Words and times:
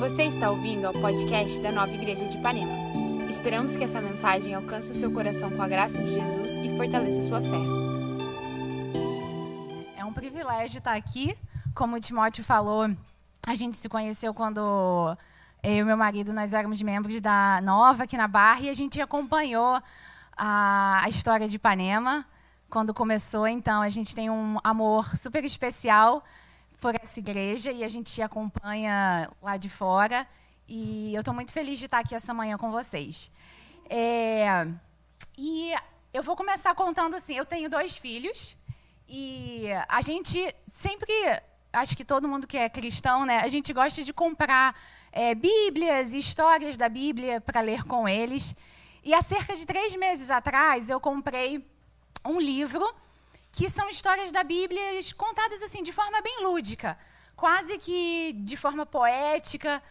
Você 0.00 0.22
está 0.22 0.50
ouvindo 0.50 0.86
ao 0.86 0.94
podcast 0.94 1.60
da 1.60 1.70
Nova 1.70 1.92
Igreja 1.92 2.26
de 2.26 2.38
Ipanema. 2.38 2.72
Esperamos 3.28 3.76
que 3.76 3.84
essa 3.84 4.00
mensagem 4.00 4.54
alcance 4.54 4.90
o 4.90 4.94
seu 4.94 5.12
coração 5.12 5.50
com 5.50 5.60
a 5.60 5.68
graça 5.68 6.02
de 6.02 6.14
Jesus 6.14 6.52
e 6.52 6.74
fortaleça 6.74 7.20
sua 7.20 7.42
fé. 7.42 7.60
É 9.94 10.02
um 10.02 10.10
privilégio 10.14 10.78
estar 10.78 10.96
aqui. 10.96 11.36
Como 11.74 11.96
o 11.96 12.00
Timóteo 12.00 12.42
falou, 12.42 12.90
a 13.46 13.54
gente 13.54 13.76
se 13.76 13.90
conheceu 13.90 14.32
quando 14.32 15.14
eu 15.62 15.74
e 15.74 15.84
meu 15.84 15.98
marido 15.98 16.32
nós 16.32 16.54
éramos 16.54 16.80
membros 16.80 17.20
da 17.20 17.60
Nova 17.60 18.04
aqui 18.04 18.16
na 18.16 18.26
Barra 18.26 18.62
e 18.62 18.70
a 18.70 18.74
gente 18.74 19.02
acompanhou 19.02 19.82
a, 20.34 21.04
a 21.04 21.08
história 21.10 21.46
de 21.46 21.56
Ipanema 21.56 22.24
quando 22.70 22.94
começou. 22.94 23.46
Então, 23.46 23.82
a 23.82 23.90
gente 23.90 24.14
tem 24.14 24.30
um 24.30 24.56
amor 24.64 25.14
super 25.14 25.44
especial 25.44 26.24
por 26.80 26.94
essa 26.94 27.18
igreja 27.20 27.70
e 27.70 27.84
a 27.84 27.88
gente 27.88 28.20
acompanha 28.22 29.30
lá 29.42 29.56
de 29.56 29.68
fora. 29.68 30.26
E 30.66 31.14
eu 31.14 31.20
estou 31.20 31.34
muito 31.34 31.52
feliz 31.52 31.78
de 31.78 31.84
estar 31.84 31.98
aqui 31.98 32.14
essa 32.14 32.32
manhã 32.32 32.56
com 32.56 32.70
vocês. 32.70 33.30
É, 33.88 34.66
e 35.36 35.72
eu 36.12 36.22
vou 36.22 36.34
começar 36.34 36.74
contando 36.74 37.14
assim: 37.14 37.34
eu 37.36 37.44
tenho 37.44 37.68
dois 37.68 37.96
filhos 37.96 38.56
e 39.08 39.66
a 39.88 40.00
gente 40.00 40.38
sempre, 40.72 41.12
acho 41.72 41.96
que 41.96 42.04
todo 42.04 42.28
mundo 42.28 42.46
que 42.46 42.56
é 42.56 42.68
cristão, 42.68 43.26
né? 43.26 43.40
A 43.40 43.48
gente 43.48 43.72
gosta 43.72 44.02
de 44.02 44.12
comprar 44.12 44.74
é, 45.12 45.34
Bíblias 45.34 46.14
e 46.14 46.18
histórias 46.18 46.76
da 46.76 46.88
Bíblia 46.88 47.40
para 47.40 47.60
ler 47.60 47.84
com 47.84 48.08
eles. 48.08 48.54
E 49.02 49.12
há 49.12 49.22
cerca 49.22 49.56
de 49.56 49.66
três 49.66 49.94
meses 49.96 50.30
atrás 50.30 50.88
eu 50.88 51.00
comprei 51.00 51.66
um 52.24 52.38
livro 52.38 52.86
que 53.52 53.68
são 53.68 53.88
histórias 53.88 54.30
da 54.30 54.42
Bíblia 54.42 54.82
contadas 55.16 55.62
assim 55.62 55.82
de 55.82 55.92
forma 55.92 56.20
bem 56.20 56.42
lúdica, 56.42 56.98
quase 57.36 57.78
que 57.78 58.32
de 58.34 58.56
forma 58.56 58.86
poética. 58.86 59.82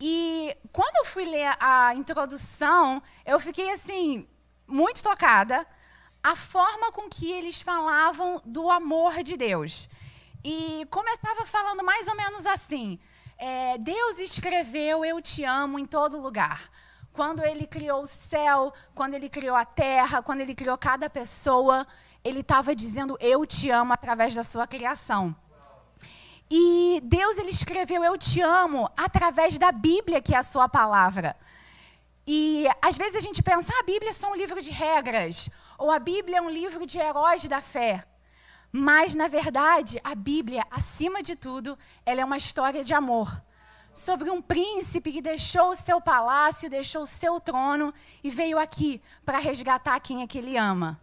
E 0.00 0.56
quando 0.72 0.96
eu 0.96 1.04
fui 1.04 1.24
ler 1.24 1.56
a 1.60 1.94
introdução, 1.94 3.02
eu 3.24 3.38
fiquei 3.38 3.70
assim 3.70 4.26
muito 4.66 5.02
tocada 5.02 5.66
a 6.22 6.36
forma 6.36 6.92
com 6.92 7.08
que 7.08 7.30
eles 7.30 7.60
falavam 7.60 8.40
do 8.44 8.70
amor 8.70 9.22
de 9.22 9.36
Deus. 9.36 9.88
E 10.44 10.86
começava 10.90 11.44
falando 11.44 11.82
mais 11.84 12.06
ou 12.08 12.16
menos 12.16 12.46
assim: 12.46 12.98
é, 13.36 13.78
Deus 13.78 14.18
escreveu 14.18 15.04
Eu 15.04 15.20
te 15.20 15.44
amo 15.44 15.78
em 15.78 15.86
todo 15.86 16.20
lugar. 16.20 16.70
Quando 17.12 17.44
ele 17.44 17.66
criou 17.66 18.02
o 18.02 18.06
céu, 18.06 18.72
quando 18.94 19.14
ele 19.14 19.28
criou 19.28 19.56
a 19.56 19.64
terra, 19.64 20.22
quando 20.22 20.42
ele 20.42 20.54
criou 20.54 20.78
cada 20.78 21.10
pessoa, 21.10 21.86
ele 22.24 22.40
estava 22.40 22.74
dizendo 22.74 23.16
eu 23.20 23.44
te 23.46 23.70
amo 23.70 23.92
através 23.92 24.34
da 24.34 24.42
sua 24.42 24.66
criação. 24.66 25.34
E 26.50 27.00
Deus 27.04 27.38
ele 27.38 27.50
escreveu 27.50 28.04
eu 28.04 28.18
te 28.18 28.40
amo 28.40 28.90
através 28.96 29.58
da 29.58 29.70
Bíblia, 29.70 30.20
que 30.20 30.34
é 30.34 30.38
a 30.38 30.42
sua 30.42 30.68
palavra. 30.68 31.36
E 32.26 32.66
às 32.82 32.96
vezes 32.96 33.16
a 33.16 33.20
gente 33.20 33.42
pensa, 33.42 33.72
ah, 33.74 33.80
a 33.80 33.82
Bíblia 33.84 34.10
é 34.10 34.12
só 34.12 34.30
um 34.30 34.34
livro 34.34 34.60
de 34.60 34.70
regras, 34.70 35.48
ou 35.78 35.90
a 35.90 35.98
Bíblia 35.98 36.38
é 36.38 36.42
um 36.42 36.50
livro 36.50 36.84
de 36.84 36.98
heróis 36.98 37.44
da 37.44 37.60
fé. 37.60 38.04
Mas, 38.72 39.14
na 39.14 39.26
verdade, 39.26 40.00
a 40.04 40.14
Bíblia, 40.14 40.64
acima 40.70 41.22
de 41.22 41.34
tudo, 41.34 41.76
ela 42.06 42.20
é 42.20 42.24
uma 42.24 42.36
história 42.36 42.84
de 42.84 42.94
amor. 42.94 43.42
Sobre 43.92 44.30
um 44.30 44.40
príncipe 44.40 45.10
que 45.10 45.20
deixou 45.20 45.70
o 45.70 45.74
seu 45.74 46.00
palácio, 46.00 46.70
deixou 46.70 47.02
o 47.02 47.06
seu 47.06 47.40
trono 47.40 47.92
e 48.22 48.30
veio 48.30 48.58
aqui 48.58 49.02
para 49.24 49.38
resgatar 49.38 49.98
quem 49.98 50.22
é 50.22 50.26
que 50.26 50.38
ele 50.38 50.56
ama. 50.56 51.00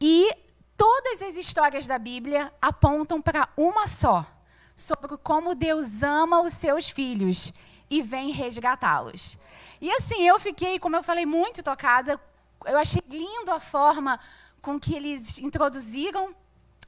E 0.00 0.30
todas 0.76 1.22
as 1.22 1.36
histórias 1.36 1.86
da 1.86 1.98
Bíblia 1.98 2.52
apontam 2.60 3.20
para 3.20 3.48
uma 3.56 3.86
só, 3.86 4.26
sobre 4.74 5.16
como 5.18 5.54
Deus 5.54 6.02
ama 6.02 6.42
os 6.42 6.52
seus 6.52 6.88
filhos 6.88 7.52
e 7.88 8.02
vem 8.02 8.30
resgatá-los. 8.30 9.38
E 9.80 9.90
assim, 9.92 10.26
eu 10.26 10.38
fiquei, 10.38 10.78
como 10.78 10.96
eu 10.96 11.02
falei, 11.02 11.24
muito 11.24 11.62
tocada. 11.62 12.20
Eu 12.64 12.78
achei 12.78 13.02
lindo 13.08 13.50
a 13.50 13.60
forma 13.60 14.18
com 14.60 14.78
que 14.78 14.94
eles 14.94 15.38
introduziram 15.38 16.34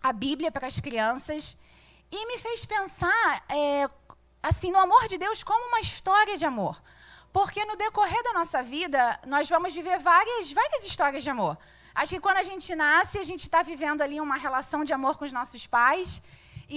a 0.03 0.12
Bíblia 0.12 0.50
para 0.50 0.66
as 0.66 0.81
crianças 0.81 1.56
e 2.11 2.27
me 2.27 2.38
fez 2.38 2.65
pensar 2.65 3.44
é, 3.49 3.88
assim 4.43 4.71
no 4.71 4.78
amor 4.78 5.06
de 5.06 5.19
Deus 5.19 5.43
como 5.43 5.69
uma 5.69 5.81
história 5.81 6.37
de 6.37 6.44
amor. 6.44 6.81
Porque 7.32 7.65
no 7.65 7.77
decorrer 7.77 8.22
da 8.22 8.32
nossa 8.32 8.62
vida, 8.62 9.21
nós 9.27 9.49
vamos 9.49 9.75
viver 9.75 9.99
várias, 9.99 10.50
várias 10.50 10.84
histórias 10.84 11.22
de 11.22 11.31
amor. 11.31 11.56
Acho 12.00 12.14
que 12.14 12.20
quando 12.26 12.36
a 12.36 12.47
gente 12.50 12.69
nasce, 12.76 13.19
a 13.19 13.26
gente 13.31 13.42
está 13.48 13.60
vivendo 13.70 14.03
ali 14.03 14.20
uma 14.20 14.36
relação 14.36 14.84
de 14.88 14.92
amor 14.98 15.14
com 15.19 15.25
os 15.25 15.32
nossos 15.38 15.66
pais. 15.66 16.22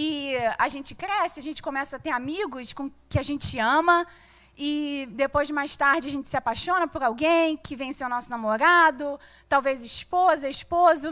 E 0.03 0.35
a 0.57 0.67
gente 0.73 0.95
cresce, 0.95 1.39
a 1.39 1.43
gente 1.47 1.61
começa 1.61 1.97
a 1.97 1.99
ter 1.99 2.09
amigos 2.09 2.73
com 2.73 2.89
que 3.07 3.19
a 3.19 3.21
gente 3.29 3.59
ama. 3.59 4.07
E 4.57 5.07
depois, 5.11 5.51
mais 5.51 5.77
tarde, 5.77 6.07
a 6.07 6.13
gente 6.15 6.27
se 6.27 6.35
apaixona 6.35 6.87
por 6.87 7.03
alguém 7.03 7.55
que 7.55 7.75
vem 7.75 7.91
ser 7.93 8.05
o 8.05 8.09
nosso 8.09 8.31
namorado, 8.31 9.19
talvez 9.47 9.83
esposa, 9.83 10.49
esposo. 10.49 11.07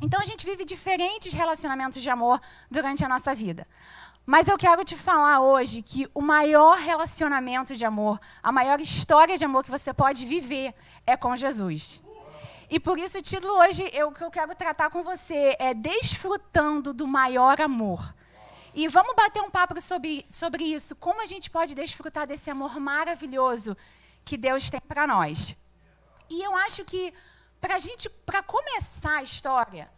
Então, 0.00 0.20
a 0.20 0.24
gente 0.24 0.44
vive 0.50 0.64
diferentes 0.64 1.32
relacionamentos 1.32 2.00
de 2.00 2.08
amor 2.08 2.40
durante 2.70 3.04
a 3.04 3.08
nossa 3.08 3.34
vida. 3.34 3.66
Mas 4.24 4.46
eu 4.46 4.56
quero 4.56 4.84
te 4.84 4.94
falar 4.94 5.40
hoje 5.40 5.82
que 5.82 6.08
o 6.14 6.22
maior 6.22 6.78
relacionamento 6.78 7.74
de 7.74 7.84
amor, 7.84 8.20
a 8.40 8.52
maior 8.52 8.80
história 8.80 9.36
de 9.36 9.44
amor 9.44 9.64
que 9.64 9.70
você 9.78 9.92
pode 9.92 10.24
viver 10.24 10.72
é 11.04 11.16
com 11.16 11.34
Jesus. 11.34 12.00
E 12.70 12.78
por 12.78 12.98
isso 12.98 13.16
o 13.16 13.22
título 13.22 13.54
hoje, 13.54 13.82
o 14.04 14.12
que 14.12 14.22
eu 14.22 14.30
quero 14.30 14.54
tratar 14.54 14.90
com 14.90 15.02
você 15.02 15.56
é 15.58 15.72
Desfrutando 15.72 16.92
do 16.92 17.06
Maior 17.06 17.58
Amor. 17.62 18.14
E 18.74 18.86
vamos 18.88 19.16
bater 19.16 19.40
um 19.40 19.48
papo 19.48 19.80
sobre, 19.80 20.26
sobre 20.30 20.64
isso, 20.64 20.94
como 20.94 21.22
a 21.22 21.26
gente 21.26 21.48
pode 21.48 21.74
desfrutar 21.74 22.26
desse 22.26 22.50
amor 22.50 22.78
maravilhoso 22.78 23.74
que 24.22 24.36
Deus 24.36 24.68
tem 24.68 24.80
para 24.80 25.06
nós. 25.06 25.56
E 26.28 26.42
eu 26.42 26.54
acho 26.56 26.84
que 26.84 27.14
para 27.58 27.78
gente, 27.78 28.10
para 28.10 28.42
começar 28.42 29.16
a 29.16 29.22
história, 29.22 29.90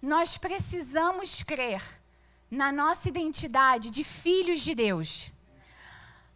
nós 0.00 0.36
precisamos 0.36 1.42
crer 1.42 1.82
na 2.50 2.70
nossa 2.70 3.08
identidade 3.08 3.90
de 3.90 4.04
filhos 4.04 4.60
de 4.60 4.74
Deus. 4.74 5.32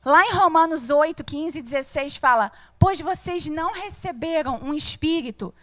Lá 0.03 0.25
em 0.25 0.33
Romanos 0.33 0.89
8, 0.89 1.23
15 1.23 1.59
e 1.59 1.63
16 1.63 2.17
fala: 2.17 2.51
Pois 2.79 2.99
vocês 2.99 3.47
não 3.47 3.73
receberam 3.73 4.57
um 4.63 4.73
espírito 4.73 5.55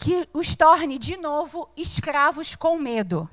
que 0.00 0.26
os 0.32 0.56
torne 0.56 0.98
de 0.98 1.18
novo 1.18 1.70
escravos 1.76 2.56
com 2.56 2.78
medo, 2.78 3.28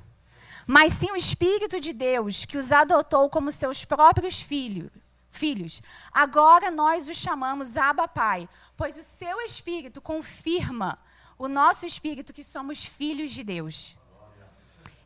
mas 0.66 0.92
sim 0.92 1.10
o 1.10 1.16
Espírito 1.16 1.80
de 1.80 1.94
Deus 1.94 2.44
que 2.44 2.58
os 2.58 2.70
adotou 2.70 3.30
como 3.30 3.50
seus 3.50 3.86
próprios 3.86 4.38
filhos. 4.40 4.90
Filhos, 5.30 5.80
agora 6.12 6.70
nós 6.70 7.08
os 7.08 7.16
chamamos 7.16 7.76
Abba 7.76 8.06
Pai, 8.06 8.46
pois 8.76 8.98
o 8.98 9.02
seu 9.02 9.40
Espírito 9.40 10.00
confirma 10.00 10.98
o 11.38 11.48
nosso 11.48 11.86
Espírito 11.86 12.34
que 12.34 12.44
somos 12.44 12.84
filhos 12.84 13.30
de 13.30 13.42
Deus. 13.42 13.96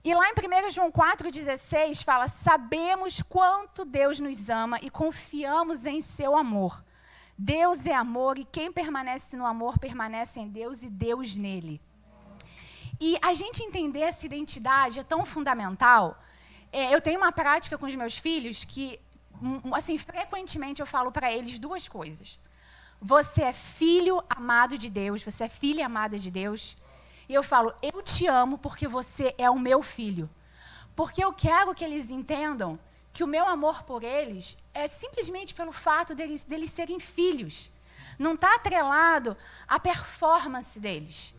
E 0.05 0.13
lá 0.15 0.29
em 0.29 0.33
1 0.33 0.71
João 0.71 0.91
4,16 0.91 2.03
fala: 2.03 2.27
Sabemos 2.27 3.23
quanto 3.23 3.85
Deus 3.85 4.19
nos 4.19 4.49
ama 4.49 4.81
e 4.83 4.91
confiamos 4.91 5.87
em 5.87 6.01
seu 6.01 6.37
amor. 6.37 6.83
Deus 7.37 7.87
é 7.87 7.95
amor 7.95 8.39
e 8.39 8.45
quem 8.45 8.71
permanece 8.71 9.37
no 9.37 9.47
amor 9.47 9.79
permanece 9.79 10.39
em 10.41 10.49
Deus 10.49 10.83
e 10.83 10.89
Deus 10.89 11.35
nele. 11.37 11.81
E 13.01 13.19
a 13.21 13.35
gente 13.35 13.63
entender 13.63 14.01
essa 14.01 14.25
identidade 14.27 14.99
é 14.99 15.03
tão 15.03 15.25
fundamental. 15.25 16.23
É, 16.73 16.95
eu 16.95 17.01
tenho 17.01 17.19
uma 17.19 17.33
prática 17.33 17.77
com 17.77 17.87
os 17.87 17.95
meus 17.95 18.17
filhos 18.17 18.65
que, 18.65 19.01
assim, 19.73 19.99
frequentemente 19.99 20.81
eu 20.81 20.87
falo 20.87 21.11
para 21.11 21.33
eles 21.33 21.59
duas 21.59 21.89
coisas. 21.89 22.39
Você 23.01 23.43
é 23.43 23.53
filho 23.53 24.23
amado 24.31 24.79
de 24.79 24.89
Deus, 24.89 25.23
você 25.23 25.45
é 25.45 25.49
filha 25.49 25.87
amada 25.87 26.17
de 26.19 26.31
Deus. 26.31 26.77
E 27.29 27.35
eu 27.35 27.43
falo, 27.43 27.75
eu 27.83 28.01
te 28.03 28.27
amo 28.27 28.57
porque 28.59 28.87
você 28.87 29.35
é 29.37 29.51
o 29.51 29.59
meu 29.59 29.83
filho. 29.83 30.31
Porque 30.95 31.25
eu 31.25 31.33
quero 31.33 31.75
que 31.75 31.85
eles 31.85 32.11
entendam 32.11 32.79
que 33.13 33.25
o 33.25 33.27
meu 33.27 33.47
amor 33.47 33.83
por 33.83 34.05
eles 34.05 34.57
é 34.75 34.89
simplesmente 34.89 35.55
pelo 35.55 35.73
fato 35.73 36.15
deles, 36.15 36.45
deles 36.45 36.71
serem 36.71 36.99
filhos. 36.99 37.71
Não 38.19 38.35
está 38.35 38.55
atrelado 38.55 39.37
à 39.67 39.79
performance 39.79 40.79
deles. 40.79 41.35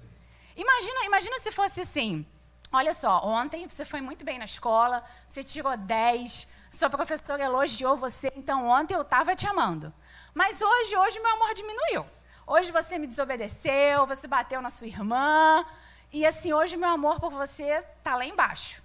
Imagina, 0.56 1.06
imagina 1.06 1.40
se 1.40 1.52
fosse 1.52 1.81
assim. 1.81 2.25
Olha 2.72 2.94
só, 2.94 3.24
ontem 3.24 3.68
você 3.68 3.86
foi 3.86 4.02
muito 4.02 4.25
bem 4.25 4.40
na 4.40 4.46
escola, 4.46 5.04
você 5.28 5.44
tirou 5.44 5.75
10, 5.78 6.48
sua 6.72 6.90
professora 6.90 7.44
elogiou 7.44 7.96
você, 7.96 8.31
então 8.36 8.68
ontem 8.68 8.96
eu 8.96 9.04
estava 9.04 9.36
te 9.36 9.46
amando. 9.46 9.94
Mas 10.34 10.60
hoje, 10.60 10.98
hoje 10.98 11.19
meu 11.19 11.34
amor 11.34 11.54
diminuiu. 11.54 12.04
Hoje 12.48 12.72
você 12.72 12.98
me 12.98 13.06
desobedeceu, 13.06 14.07
você 14.07 14.28
bateu 14.28 14.60
na 14.60 14.72
sua 14.72 14.88
irmã, 14.88 15.63
e 16.12 16.25
assim, 16.25 16.52
hoje 16.52 16.75
meu 16.75 16.90
amor 16.90 17.19
por 17.19 17.31
você 17.31 17.84
está 17.98 18.16
lá 18.16 18.25
embaixo. 18.25 18.81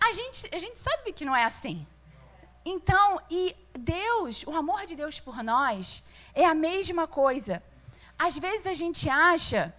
A 0.00 0.12
gente, 0.12 0.48
a 0.52 0.58
gente 0.58 0.78
sabe 0.78 1.12
que 1.12 1.24
não 1.24 1.36
é 1.36 1.44
assim. 1.44 1.86
Então, 2.64 3.20
e 3.30 3.56
Deus, 3.72 4.44
o 4.46 4.54
amor 4.54 4.84
de 4.86 4.94
Deus 4.94 5.18
por 5.18 5.42
nós 5.42 6.02
é 6.34 6.44
a 6.44 6.54
mesma 6.54 7.06
coisa. 7.06 7.62
Às 8.18 8.36
vezes 8.36 8.66
a 8.66 8.74
gente 8.74 9.08
acha 9.08 9.74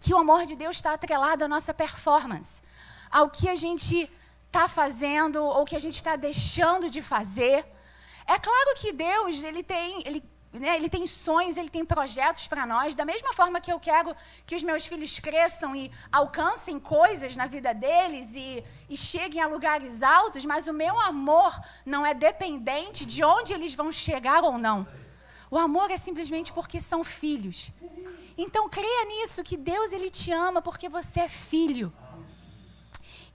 que 0.00 0.14
o 0.14 0.18
amor 0.18 0.46
de 0.46 0.54
Deus 0.54 0.76
está 0.76 0.92
atrelado 0.94 1.44
à 1.44 1.48
nossa 1.48 1.74
performance, 1.74 2.62
ao 3.10 3.28
que 3.28 3.48
a 3.48 3.54
gente 3.56 4.10
está 4.46 4.68
fazendo 4.68 5.42
ou 5.42 5.64
que 5.64 5.76
a 5.76 5.78
gente 5.78 5.96
está 5.96 6.14
deixando 6.16 6.88
de 6.88 7.02
fazer. 7.02 7.64
É 8.26 8.38
claro 8.38 8.76
que 8.80 8.92
Deus, 8.92 9.42
ele 9.42 9.62
tem, 9.62 10.02
ele, 10.06 10.22
né, 10.52 10.76
ele 10.76 10.88
tem 10.88 11.06
sonhos, 11.06 11.56
ele 11.56 11.70
tem 11.70 11.84
projetos 11.84 12.46
para 12.46 12.66
nós, 12.66 12.94
da 12.94 13.04
mesma 13.04 13.32
forma 13.32 13.60
que 13.60 13.72
eu 13.72 13.80
quero 13.80 14.14
que 14.46 14.54
os 14.54 14.62
meus 14.62 14.84
filhos 14.84 15.18
cresçam 15.18 15.74
e 15.74 15.90
alcancem 16.10 16.78
coisas 16.78 17.34
na 17.36 17.46
vida 17.46 17.72
deles 17.72 18.34
e, 18.34 18.62
e 18.88 18.96
cheguem 18.96 19.40
a 19.40 19.46
lugares 19.46 20.02
altos, 20.02 20.44
mas 20.44 20.66
o 20.66 20.72
meu 20.72 21.00
amor 21.00 21.58
não 21.86 22.04
é 22.04 22.12
dependente 22.12 23.06
de 23.06 23.24
onde 23.24 23.54
eles 23.54 23.74
vão 23.74 23.90
chegar 23.90 24.44
ou 24.44 24.58
não. 24.58 24.86
O 25.50 25.58
amor 25.58 25.90
é 25.90 25.96
simplesmente 25.96 26.52
porque 26.52 26.80
são 26.80 27.02
filhos. 27.02 27.70
Então 28.36 28.68
creia 28.68 29.04
nisso, 29.06 29.42
que 29.42 29.56
Deus 29.56 29.92
ele 29.92 30.10
te 30.10 30.32
ama 30.32 30.60
porque 30.60 30.88
você 30.88 31.20
é 31.20 31.28
filho. 31.28 31.92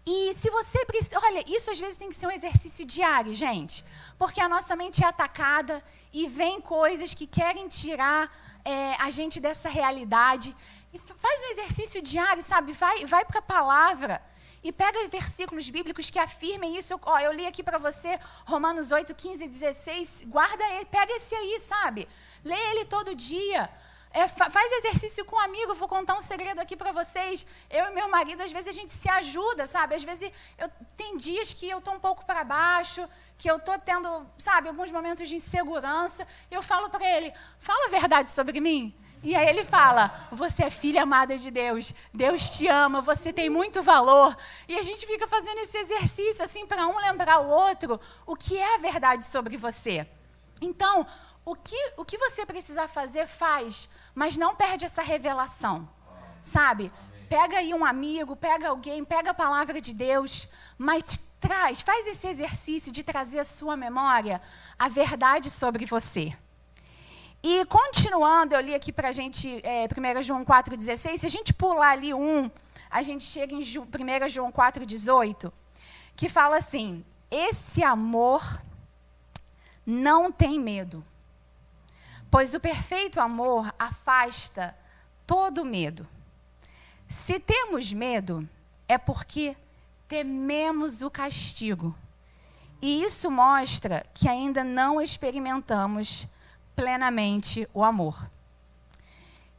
E 0.09 0.33
se 0.41 0.49
você 0.49 0.85
precisa. 0.85 1.19
Olha, 1.21 1.43
isso 1.55 1.69
às 1.69 1.79
vezes 1.83 1.97
tem 1.97 2.07
que 2.07 2.15
ser 2.15 2.27
um 2.27 2.31
exercício 2.31 2.85
diário, 2.85 3.33
gente. 3.33 3.83
Porque 4.17 4.39
a 4.39 4.47
nossa 4.47 4.73
mente 4.73 5.03
é 5.03 5.07
atacada 5.07 5.83
e 6.13 6.27
vem 6.27 6.61
coisas 6.61 7.13
que 7.13 7.27
querem 7.27 7.67
tirar 7.67 8.21
é, 8.63 8.93
a 9.07 9.09
gente 9.09 9.41
dessa 9.45 9.67
realidade. 9.67 10.55
E 10.93 10.97
faz 10.97 11.43
um 11.43 11.49
exercício 11.51 12.01
diário, 12.01 12.41
sabe? 12.41 12.71
Vai, 12.71 13.05
vai 13.05 13.25
para 13.25 13.39
a 13.39 13.49
palavra. 13.55 14.21
E 14.63 14.71
pega 14.71 15.07
versículos 15.09 15.69
bíblicos 15.69 16.09
que 16.09 16.19
afirmem 16.19 16.77
isso. 16.77 16.97
Ó, 17.01 17.19
eu 17.19 17.33
li 17.33 17.45
aqui 17.45 17.61
para 17.61 17.77
você 17.77 18.17
Romanos 18.45 18.93
8, 18.93 19.13
15 19.13 19.43
e 19.43 19.49
16. 19.49 20.23
Guarda 20.27 20.63
ele, 20.75 20.85
pega 20.85 21.11
esse 21.17 21.35
aí, 21.35 21.59
sabe? 21.59 22.07
Lê 22.45 22.59
ele 22.71 22.85
todo 22.85 23.13
dia. 23.13 23.69
É, 24.11 24.27
faz 24.27 24.71
exercício 24.79 25.25
com 25.25 25.35
um 25.35 25.39
amigo. 25.39 25.75
Vou 25.75 25.87
contar 25.87 26.15
um 26.15 26.21
segredo 26.21 26.59
aqui 26.59 26.75
para 26.75 26.91
vocês. 26.91 27.45
Eu 27.69 27.85
e 27.87 27.93
meu 27.93 28.07
marido, 28.09 28.41
às 28.41 28.51
vezes 28.51 28.69
a 28.69 28.71
gente 28.71 28.93
se 28.93 29.09
ajuda, 29.09 29.67
sabe? 29.67 29.95
Às 29.95 30.03
vezes 30.03 30.31
eu, 30.57 30.69
tem 30.95 31.17
dias 31.17 31.53
que 31.53 31.69
eu 31.69 31.79
estou 31.79 31.93
um 31.93 31.99
pouco 31.99 32.25
para 32.25 32.43
baixo, 32.43 33.07
que 33.37 33.49
eu 33.49 33.57
estou 33.57 33.77
tendo, 33.77 34.25
sabe, 34.37 34.69
alguns 34.69 34.91
momentos 34.91 35.27
de 35.27 35.35
insegurança. 35.35 36.27
Eu 36.49 36.61
falo 36.61 36.89
para 36.89 37.05
ele: 37.05 37.33
fala 37.59 37.85
a 37.85 37.89
verdade 37.89 38.31
sobre 38.31 38.59
mim. 38.59 38.95
E 39.23 39.35
aí 39.35 39.47
ele 39.49 39.65
fala: 39.65 40.27
Você 40.31 40.63
é 40.63 40.69
filha 40.69 41.03
amada 41.03 41.37
de 41.37 41.49
Deus, 41.51 41.93
Deus 42.13 42.57
te 42.57 42.67
ama, 42.67 43.01
você 43.01 43.33
tem 43.33 43.49
muito 43.49 43.81
valor. 43.81 44.35
E 44.67 44.77
a 44.77 44.83
gente 44.83 45.05
fica 45.05 45.27
fazendo 45.27 45.59
esse 45.59 45.77
exercício 45.77 46.43
assim 46.43 46.65
para 46.65 46.87
um 46.87 46.97
lembrar 46.97 47.39
o 47.39 47.49
outro 47.49 47.99
o 48.25 48.35
que 48.35 48.57
é 48.57 48.75
a 48.75 48.77
verdade 48.77 49.25
sobre 49.25 49.57
você. 49.57 50.07
Então, 50.61 51.05
o 51.47 51.55
que, 51.55 51.81
o 51.95 52.03
que 52.03 52.17
você 52.17 52.45
precisa 52.45 52.89
fazer, 52.89 53.25
faz, 53.25 53.89
mas 54.13 54.35
não 54.35 54.53
perde 54.53 54.83
essa 54.83 55.01
revelação. 55.01 55.87
Sabe? 56.41 56.91
Pega 57.29 57.59
aí 57.59 57.73
um 57.73 57.85
amigo, 57.85 58.35
pega 58.35 58.67
alguém, 58.67 59.05
pega 59.05 59.31
a 59.31 59.33
palavra 59.33 59.79
de 59.79 59.93
Deus, 59.93 60.45
mas 60.77 61.17
traz, 61.39 61.79
faz 61.79 62.05
esse 62.05 62.27
exercício 62.27 62.91
de 62.91 63.01
trazer 63.01 63.39
à 63.39 63.45
sua 63.45 63.77
memória 63.77 64.41
a 64.77 64.89
verdade 64.89 65.49
sobre 65.49 65.85
você. 65.85 66.35
E 67.41 67.63
continuando, 67.67 68.53
eu 68.53 68.59
li 68.59 68.75
aqui 68.75 68.91
para 68.91 69.07
a 69.07 69.13
gente 69.13 69.61
é, 69.63 69.85
1 69.85 70.21
João 70.23 70.43
4,16. 70.43 71.17
Se 71.19 71.25
a 71.25 71.29
gente 71.29 71.53
pular 71.53 71.91
ali 71.91 72.13
um, 72.13 72.51
a 72.91 73.01
gente 73.01 73.23
chega 73.23 73.53
em 73.53 73.59
1 73.59 74.27
João 74.27 74.51
4,18, 74.51 75.49
que 76.13 76.27
fala 76.27 76.57
assim: 76.57 77.05
Esse 77.31 77.85
amor 77.85 78.61
não 79.85 80.29
tem 80.29 80.59
medo. 80.59 81.05
Pois 82.29 82.53
o 82.53 82.59
perfeito 82.59 83.19
amor 83.19 83.73
afasta 83.79 84.77
todo 85.25 85.63
medo. 85.63 86.07
Se 87.07 87.39
temos 87.39 87.93
medo, 87.93 88.47
é 88.87 88.97
porque 88.97 89.55
tememos 90.07 91.01
o 91.01 91.09
castigo. 91.09 91.95
E 92.81 93.03
isso 93.03 93.31
mostra 93.31 94.05
que 94.13 94.27
ainda 94.27 94.63
não 94.63 95.01
experimentamos 95.01 96.27
plenamente 96.75 97.67
o 97.73 97.83
amor. 97.83 98.29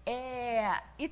É, 0.07 0.81
e 0.99 1.11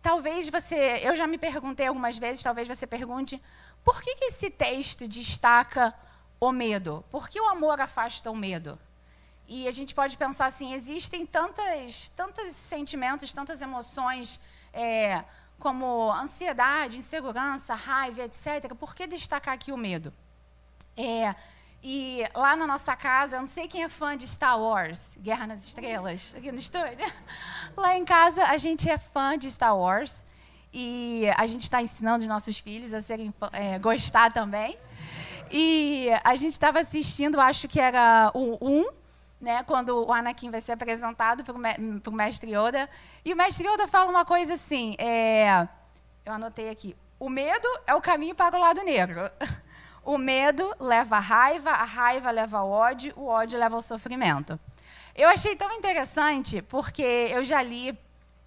talvez 0.00 0.48
você, 0.48 1.00
eu 1.02 1.16
já 1.16 1.26
me 1.26 1.36
perguntei 1.36 1.86
algumas 1.86 2.16
vezes, 2.16 2.42
talvez 2.42 2.68
você 2.68 2.86
pergunte, 2.86 3.42
por 3.84 4.00
que, 4.00 4.14
que 4.14 4.26
esse 4.26 4.48
texto 4.48 5.08
destaca 5.08 5.94
o 6.38 6.52
medo? 6.52 7.04
Por 7.10 7.28
que 7.28 7.40
o 7.40 7.48
amor 7.48 7.80
afasta 7.80 8.30
o 8.30 8.36
medo? 8.36 8.78
E 9.52 9.66
a 9.66 9.72
gente 9.72 9.92
pode 9.92 10.16
pensar 10.16 10.46
assim: 10.46 10.72
existem 10.72 11.26
tantas, 11.26 12.08
tantos 12.10 12.52
sentimentos, 12.54 13.32
tantas 13.32 13.60
emoções, 13.60 14.38
é, 14.72 15.24
como 15.58 16.12
ansiedade, 16.12 16.96
insegurança, 16.96 17.74
raiva, 17.74 18.22
etc. 18.22 18.72
Por 18.78 18.94
que 18.94 19.08
destacar 19.08 19.54
aqui 19.54 19.72
o 19.72 19.76
medo? 19.76 20.14
É, 20.96 21.34
e 21.82 22.22
lá 22.32 22.54
na 22.54 22.64
nossa 22.64 22.94
casa, 22.94 23.36
eu 23.36 23.40
não 23.40 23.48
sei 23.48 23.66
quem 23.66 23.82
é 23.82 23.88
fã 23.88 24.16
de 24.16 24.28
Star 24.28 24.56
Wars, 24.56 25.18
Guerra 25.20 25.48
nas 25.48 25.66
Estrelas, 25.66 26.32
aqui 26.38 26.52
no 26.52 26.58
estúdio. 26.58 27.12
Lá 27.76 27.96
em 27.96 28.04
casa, 28.04 28.44
a 28.44 28.56
gente 28.56 28.88
é 28.88 28.98
fã 28.98 29.36
de 29.36 29.50
Star 29.50 29.76
Wars. 29.76 30.24
E 30.72 31.24
a 31.36 31.48
gente 31.48 31.62
está 31.62 31.82
ensinando 31.82 32.22
os 32.22 32.28
nossos 32.28 32.56
filhos 32.60 32.94
a 32.94 33.00
serem 33.00 33.34
é, 33.50 33.80
gostar 33.80 34.32
também. 34.32 34.78
E 35.50 36.08
a 36.22 36.36
gente 36.36 36.52
estava 36.52 36.78
assistindo, 36.78 37.40
acho 37.40 37.66
que 37.66 37.80
era 37.80 38.30
o 38.32 38.56
1, 38.60 38.99
né, 39.40 39.62
quando 39.64 40.06
o 40.06 40.12
Anakin 40.12 40.50
vai 40.50 40.60
ser 40.60 40.72
apresentado 40.72 41.42
para 41.42 42.10
o 42.10 42.14
mestre 42.14 42.54
Yoda. 42.54 42.88
E 43.24 43.32
o 43.32 43.36
mestre 43.36 43.66
Yoda 43.66 43.88
fala 43.88 44.10
uma 44.10 44.24
coisa 44.24 44.54
assim, 44.54 44.94
é, 44.98 45.66
eu 46.24 46.32
anotei 46.32 46.68
aqui, 46.68 46.96
o 47.18 47.28
medo 47.28 47.68
é 47.86 47.94
o 47.94 48.00
caminho 48.00 48.34
para 48.34 48.56
o 48.56 48.60
lado 48.60 48.82
negro. 48.82 49.30
O 50.02 50.16
medo 50.16 50.74
leva 50.80 51.18
à 51.18 51.20
raiva, 51.20 51.70
a 51.72 51.84
raiva 51.84 52.30
leva 52.30 52.58
ao 52.58 52.70
ódio, 52.70 53.12
o 53.16 53.26
ódio 53.26 53.58
leva 53.58 53.76
ao 53.76 53.82
sofrimento. 53.82 54.58
Eu 55.14 55.28
achei 55.28 55.54
tão 55.54 55.70
interessante 55.72 56.62
porque 56.62 57.02
eu 57.02 57.44
já 57.44 57.62
li 57.62 57.96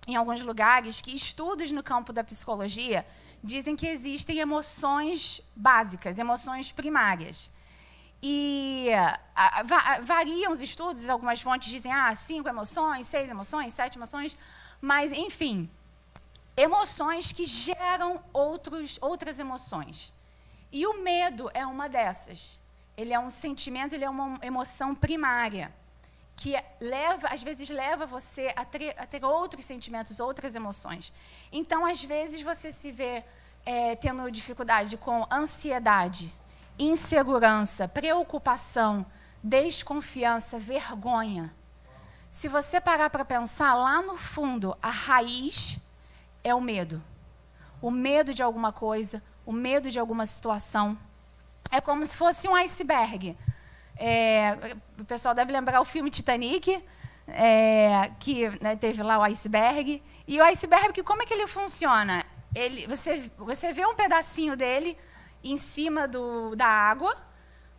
em 0.08 0.16
alguns 0.16 0.42
lugares 0.42 1.00
que 1.00 1.14
estudos 1.14 1.72
no 1.72 1.84
campo 1.84 2.12
da 2.12 2.24
psicologia 2.24 3.06
dizem 3.44 3.76
que 3.76 3.86
existem 3.86 4.40
emoções 4.40 5.42
básicas, 5.56 6.18
emoções 6.18 6.72
primárias. 6.72 7.52
E 8.26 8.88
variam 10.04 10.50
os 10.54 10.62
estudos, 10.62 11.10
algumas 11.10 11.42
fontes 11.42 11.70
dizem 11.70 11.92
ah, 11.92 12.16
cinco 12.16 12.48
emoções, 12.48 13.06
seis 13.06 13.30
emoções, 13.30 13.74
sete 13.74 13.98
emoções, 13.98 14.38
mas, 14.80 15.12
enfim, 15.12 15.70
emoções 16.56 17.34
que 17.34 17.44
geram 17.44 18.24
outros, 18.32 18.98
outras 19.02 19.40
emoções. 19.40 20.14
E 20.72 20.88
o 20.88 21.04
medo 21.04 21.52
é 21.54 21.66
uma 21.66 21.90
dessas. 21.90 22.62
Ele 22.96 23.12
é 23.12 23.20
um 23.20 23.30
sentimento, 23.30 23.94
ele 23.94 24.06
é 24.06 24.10
uma 24.10 24.40
emoção 24.42 24.96
primária 24.96 25.74
que 26.36 26.56
leva, 26.80 27.28
às 27.28 27.44
vezes 27.44 27.70
leva 27.70 28.06
você 28.06 28.54
a 28.56 28.64
ter, 28.64 28.96
a 28.98 29.06
ter 29.06 29.24
outros 29.26 29.66
sentimentos, 29.66 30.22
outras 30.22 30.56
emoções. 30.56 31.12
Então, 31.52 31.86
às 31.86 32.02
vezes 32.04 32.42
você 32.42 32.72
se 32.72 32.90
vê 32.90 33.24
é, 33.66 33.96
tendo 33.98 34.32
dificuldade 34.32 34.96
com 34.98 35.28
ansiedade, 35.30 36.34
insegurança, 36.78 37.88
preocupação, 37.88 39.06
desconfiança, 39.44 40.60
vergonha. 40.60 41.54
Se 42.32 42.48
você 42.48 42.82
parar 42.82 43.10
para 43.10 43.24
pensar, 43.24 43.76
lá 43.76 44.02
no 44.02 44.18
fundo, 44.18 44.76
a 44.82 44.90
raiz 44.90 45.80
é 46.44 46.54
o 46.54 46.62
medo. 46.62 47.04
O 47.82 47.92
medo 47.92 48.34
de 48.34 48.42
alguma 48.42 48.72
coisa, 48.72 49.22
o 49.46 49.52
medo 49.52 49.92
de 49.92 50.00
alguma 50.00 50.26
situação. 50.26 50.98
É 51.72 51.80
como 51.80 52.04
se 52.06 52.18
fosse 52.18 52.48
um 52.48 52.56
iceberg. 52.56 53.38
É, 53.98 54.76
o 55.00 55.06
pessoal 55.06 55.34
deve 55.34 55.52
lembrar 55.52 55.80
o 55.80 55.86
filme 55.86 56.10
Titanic, 56.10 56.84
é, 57.28 58.12
que 58.20 58.50
né, 58.62 58.76
teve 58.76 59.04
lá 59.04 59.20
o 59.20 59.24
iceberg. 59.24 60.02
E 60.28 60.40
o 60.40 60.44
iceberg, 60.44 61.04
como 61.04 61.22
é 61.22 61.26
que 61.26 61.34
ele 61.34 61.48
funciona? 61.48 62.26
Ele, 62.56 62.88
você, 62.88 63.32
você 63.38 63.74
vê 63.74 63.86
um 63.86 63.96
pedacinho 63.96 64.56
dele, 64.56 64.98
em 65.44 65.58
cima 65.58 66.08
do, 66.08 66.56
da 66.56 66.68
água, 66.68 67.16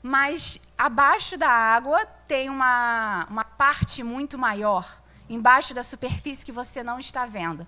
mas 0.02 0.60
abaixo 0.76 1.38
da 1.38 1.48
água 1.48 2.04
tem 2.28 2.50
uma, 2.50 3.26
uma 3.30 3.44
parte 3.44 4.02
muito 4.02 4.36
maior, 4.36 5.02
embaixo 5.28 5.72
da 5.72 5.82
superfície 5.82 6.44
que 6.44 6.52
você 6.52 6.82
não 6.82 6.98
está 6.98 7.24
vendo. 7.24 7.66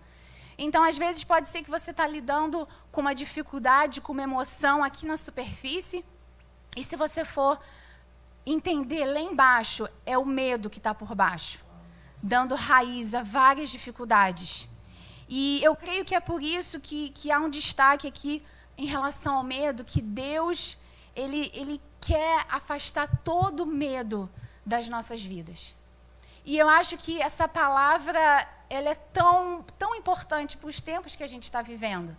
Então, 0.58 0.84
às 0.84 0.96
vezes, 0.96 1.22
pode 1.24 1.48
ser 1.48 1.62
que 1.62 1.70
você 1.70 1.90
está 1.90 2.06
lidando 2.06 2.66
com 2.90 3.00
uma 3.00 3.14
dificuldade, 3.14 4.00
com 4.00 4.12
uma 4.12 4.22
emoção 4.22 4.82
aqui 4.82 5.06
na 5.06 5.16
superfície, 5.16 6.04
e 6.76 6.84
se 6.84 6.96
você 6.96 7.24
for 7.24 7.58
entender 8.44 9.04
lá 9.04 9.20
embaixo, 9.20 9.88
é 10.04 10.16
o 10.16 10.24
medo 10.24 10.70
que 10.70 10.78
está 10.78 10.94
por 10.94 11.14
baixo, 11.14 11.64
dando 12.22 12.54
raiz 12.54 13.14
a 13.14 13.22
várias 13.22 13.70
dificuldades. 13.70 14.68
E 15.28 15.62
eu 15.62 15.74
creio 15.74 16.04
que 16.04 16.14
é 16.14 16.20
por 16.20 16.42
isso 16.42 16.78
que, 16.78 17.10
que 17.10 17.30
há 17.30 17.38
um 17.38 17.50
destaque 17.50 18.06
aqui 18.06 18.42
em 18.76 18.86
relação 18.86 19.36
ao 19.36 19.44
medo 19.44 19.84
que 19.84 20.02
Deus 20.02 20.76
ele, 21.14 21.50
ele 21.54 21.80
quer 22.00 22.44
afastar 22.48 23.06
todo 23.24 23.64
medo 23.64 24.30
das 24.64 24.88
nossas 24.88 25.24
vidas. 25.24 25.74
E 26.44 26.58
eu 26.58 26.68
acho 26.68 26.96
que 26.96 27.20
essa 27.20 27.46
palavra 27.48 28.20
ela 28.68 28.90
é 28.90 28.94
tão, 28.94 29.64
tão 29.78 29.94
importante 29.94 30.56
para 30.56 30.68
os 30.68 30.80
tempos 30.80 31.16
que 31.16 31.24
a 31.24 31.26
gente 31.26 31.44
está 31.44 31.62
vivendo. 31.62 32.16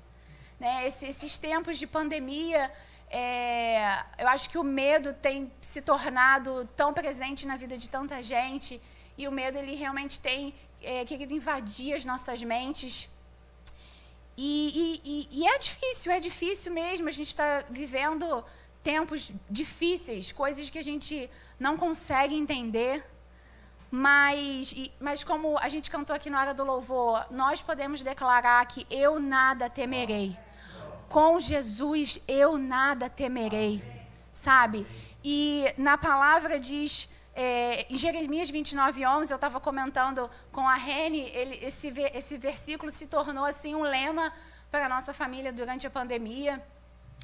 Né? 0.59 0.87
Esses, 0.87 1.03
esses 1.03 1.37
tempos 1.37 1.77
de 1.77 1.87
pandemia, 1.87 2.71
É, 3.09 4.03
eu 4.21 4.27
acho 4.27 4.45
que 4.51 4.57
o 4.57 4.63
medo 4.63 5.09
tem 5.25 5.49
se 5.61 5.81
tornado 5.81 6.67
tão 6.75 6.89
presente 6.99 7.41
na 7.47 7.55
vida 7.63 7.75
de 7.83 7.87
tanta 7.95 8.21
gente 8.21 8.81
e 9.17 9.23
o 9.29 9.31
medo 9.31 9.57
ele 9.57 9.75
realmente 9.83 10.15
tem 10.19 10.41
é, 10.81 11.05
querido 11.05 11.33
invadir 11.33 11.91
as 11.95 12.03
nossas 12.03 12.43
mentes. 12.43 13.07
E, 14.37 15.01
e, 15.03 15.27
e, 15.39 15.47
é 15.47 15.57
difícil, 15.57 16.11
é 16.11 16.19
difícil 16.19 16.71
mesmo. 16.71 17.09
A 17.09 17.11
gente 17.11 17.29
está 17.29 17.63
vivendo 17.69 18.45
tempos 18.83 19.31
difíceis, 19.49 20.31
coisas 20.31 20.69
que 20.69 20.77
a 20.77 20.83
gente 20.83 21.29
não 21.59 21.75
consegue 21.75 22.35
entender. 22.35 23.03
Mas, 23.89 24.75
mas 24.99 25.23
como 25.23 25.57
a 25.57 25.69
gente 25.69 25.89
cantou 25.89 26.15
aqui 26.15 26.29
na 26.29 26.41
hora 26.41 26.53
do 26.53 26.63
louvor, 26.63 27.25
nós 27.31 27.61
podemos 27.61 28.03
declarar 28.03 28.63
que 28.67 28.85
eu 28.89 29.17
nada 29.17 29.69
temerei 29.69 30.37
com 31.09 31.39
Jesus 31.39 32.19
eu 32.27 32.57
nada 32.57 33.09
temerei, 33.09 33.81
sabe? 34.31 34.85
E 35.23 35.65
na 35.77 35.97
palavra 35.97 36.59
diz, 36.59 37.09
é, 37.39 37.85
em 37.87 37.97
Jeremias 38.03 38.49
29, 38.49 39.05
11, 39.05 39.31
eu 39.31 39.35
estava 39.35 39.59
comentando 39.59 40.27
com 40.51 40.67
a 40.67 40.73
Rene, 40.73 41.21
ele, 41.39 41.55
esse, 41.63 41.93
esse 42.19 42.35
versículo 42.35 42.91
se 42.91 43.05
tornou 43.05 43.45
assim 43.45 43.75
um 43.75 43.83
lema 43.83 44.33
para 44.71 44.87
a 44.87 44.89
nossa 44.89 45.13
família 45.13 45.53
durante 45.53 45.85
a 45.85 45.91
pandemia. 45.91 46.53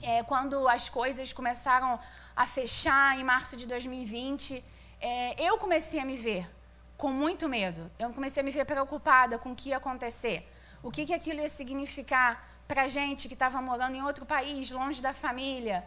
É, 0.04 0.22
quando 0.22 0.68
as 0.68 0.88
coisas 0.88 1.34
começaram 1.34 2.00
a 2.36 2.46
fechar 2.46 3.18
em 3.20 3.24
março 3.24 3.58
de 3.58 3.66
2020, 3.66 4.64
é, 5.02 5.48
eu 5.48 5.58
comecei 5.58 6.00
a 6.00 6.06
me 6.06 6.16
ver 6.16 6.48
com 6.96 7.10
muito 7.10 7.50
medo. 7.50 7.90
Eu 7.98 8.12
comecei 8.14 8.42
a 8.42 8.44
me 8.44 8.52
ver 8.52 8.66
preocupada 8.66 9.40
com 9.40 9.54
o 9.54 9.56
que 9.56 9.70
ia 9.70 9.78
acontecer. 9.78 10.48
O 10.84 10.92
que, 10.92 11.08
que 11.08 11.14
aquilo 11.20 11.40
ia 11.40 11.50
significar 11.50 12.32
para 12.68 12.88
gente 12.88 13.28
que 13.28 13.34
estava 13.34 13.60
morando 13.64 13.96
em 13.96 14.04
outro 14.04 14.28
país, 14.28 14.70
longe 14.70 15.02
da 15.02 15.12
família. 15.12 15.84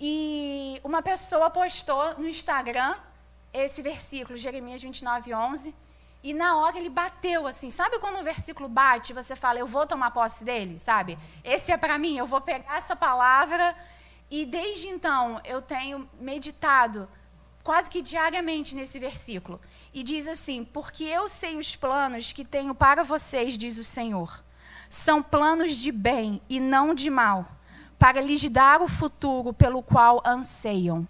E 0.00 0.80
uma 0.82 1.02
pessoa 1.02 1.50
postou 1.50 2.18
no 2.18 2.26
Instagram 2.26 2.94
esse 3.54 3.80
versículo, 3.80 4.36
Jeremias 4.36 4.82
29, 4.82 5.32
11. 5.32 5.74
E 6.22 6.34
na 6.34 6.56
hora 6.58 6.76
ele 6.76 6.90
bateu 6.90 7.46
assim. 7.46 7.70
Sabe 7.70 7.98
quando 7.98 8.18
o 8.18 8.24
versículo 8.24 8.68
bate 8.68 9.12
você 9.12 9.36
fala, 9.36 9.58
eu 9.58 9.66
vou 9.66 9.86
tomar 9.86 10.10
posse 10.10 10.44
dele? 10.44 10.78
Sabe? 10.78 11.16
Esse 11.42 11.70
é 11.72 11.76
para 11.76 11.96
mim, 11.98 12.18
eu 12.18 12.26
vou 12.26 12.40
pegar 12.40 12.76
essa 12.76 12.96
palavra. 12.96 13.74
E 14.30 14.44
desde 14.44 14.88
então 14.88 15.40
eu 15.44 15.62
tenho 15.62 16.08
meditado 16.20 17.08
quase 17.62 17.90
que 17.90 18.02
diariamente 18.02 18.74
nesse 18.74 18.98
versículo. 18.98 19.60
E 19.92 20.02
diz 20.02 20.26
assim: 20.26 20.64
Porque 20.64 21.04
eu 21.04 21.28
sei 21.28 21.56
os 21.56 21.76
planos 21.76 22.32
que 22.32 22.44
tenho 22.44 22.74
para 22.74 23.02
vocês, 23.02 23.56
diz 23.56 23.78
o 23.78 23.84
Senhor 23.84 24.44
são 24.94 25.20
planos 25.20 25.76
de 25.76 25.90
bem 25.90 26.40
e 26.48 26.60
não 26.60 26.94
de 26.94 27.10
mal, 27.10 27.48
para 27.98 28.20
lhes 28.20 28.48
dar 28.48 28.80
o 28.80 28.88
futuro 28.88 29.52
pelo 29.52 29.82
qual 29.82 30.22
anseiam. 30.24 31.06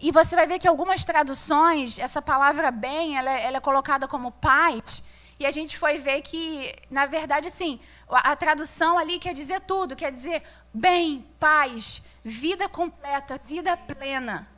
E 0.00 0.10
você 0.10 0.34
vai 0.34 0.46
ver 0.46 0.58
que 0.58 0.66
algumas 0.66 1.04
traduções, 1.04 1.98
essa 1.98 2.22
palavra 2.22 2.70
bem, 2.70 3.18
ela 3.18 3.30
é, 3.30 3.44
ela 3.44 3.58
é 3.58 3.60
colocada 3.60 4.08
como 4.08 4.32
paz, 4.32 5.02
e 5.38 5.44
a 5.44 5.50
gente 5.50 5.76
foi 5.76 5.98
ver 5.98 6.22
que, 6.22 6.74
na 6.90 7.04
verdade, 7.04 7.48
assim, 7.48 7.78
a, 8.08 8.32
a 8.32 8.36
tradução 8.36 8.98
ali 8.98 9.18
quer 9.18 9.34
dizer 9.34 9.60
tudo, 9.60 9.94
quer 9.94 10.10
dizer 10.10 10.42
bem, 10.72 11.26
paz, 11.38 12.02
vida 12.24 12.66
completa, 12.68 13.38
vida 13.44 13.76
plena. 13.76 14.48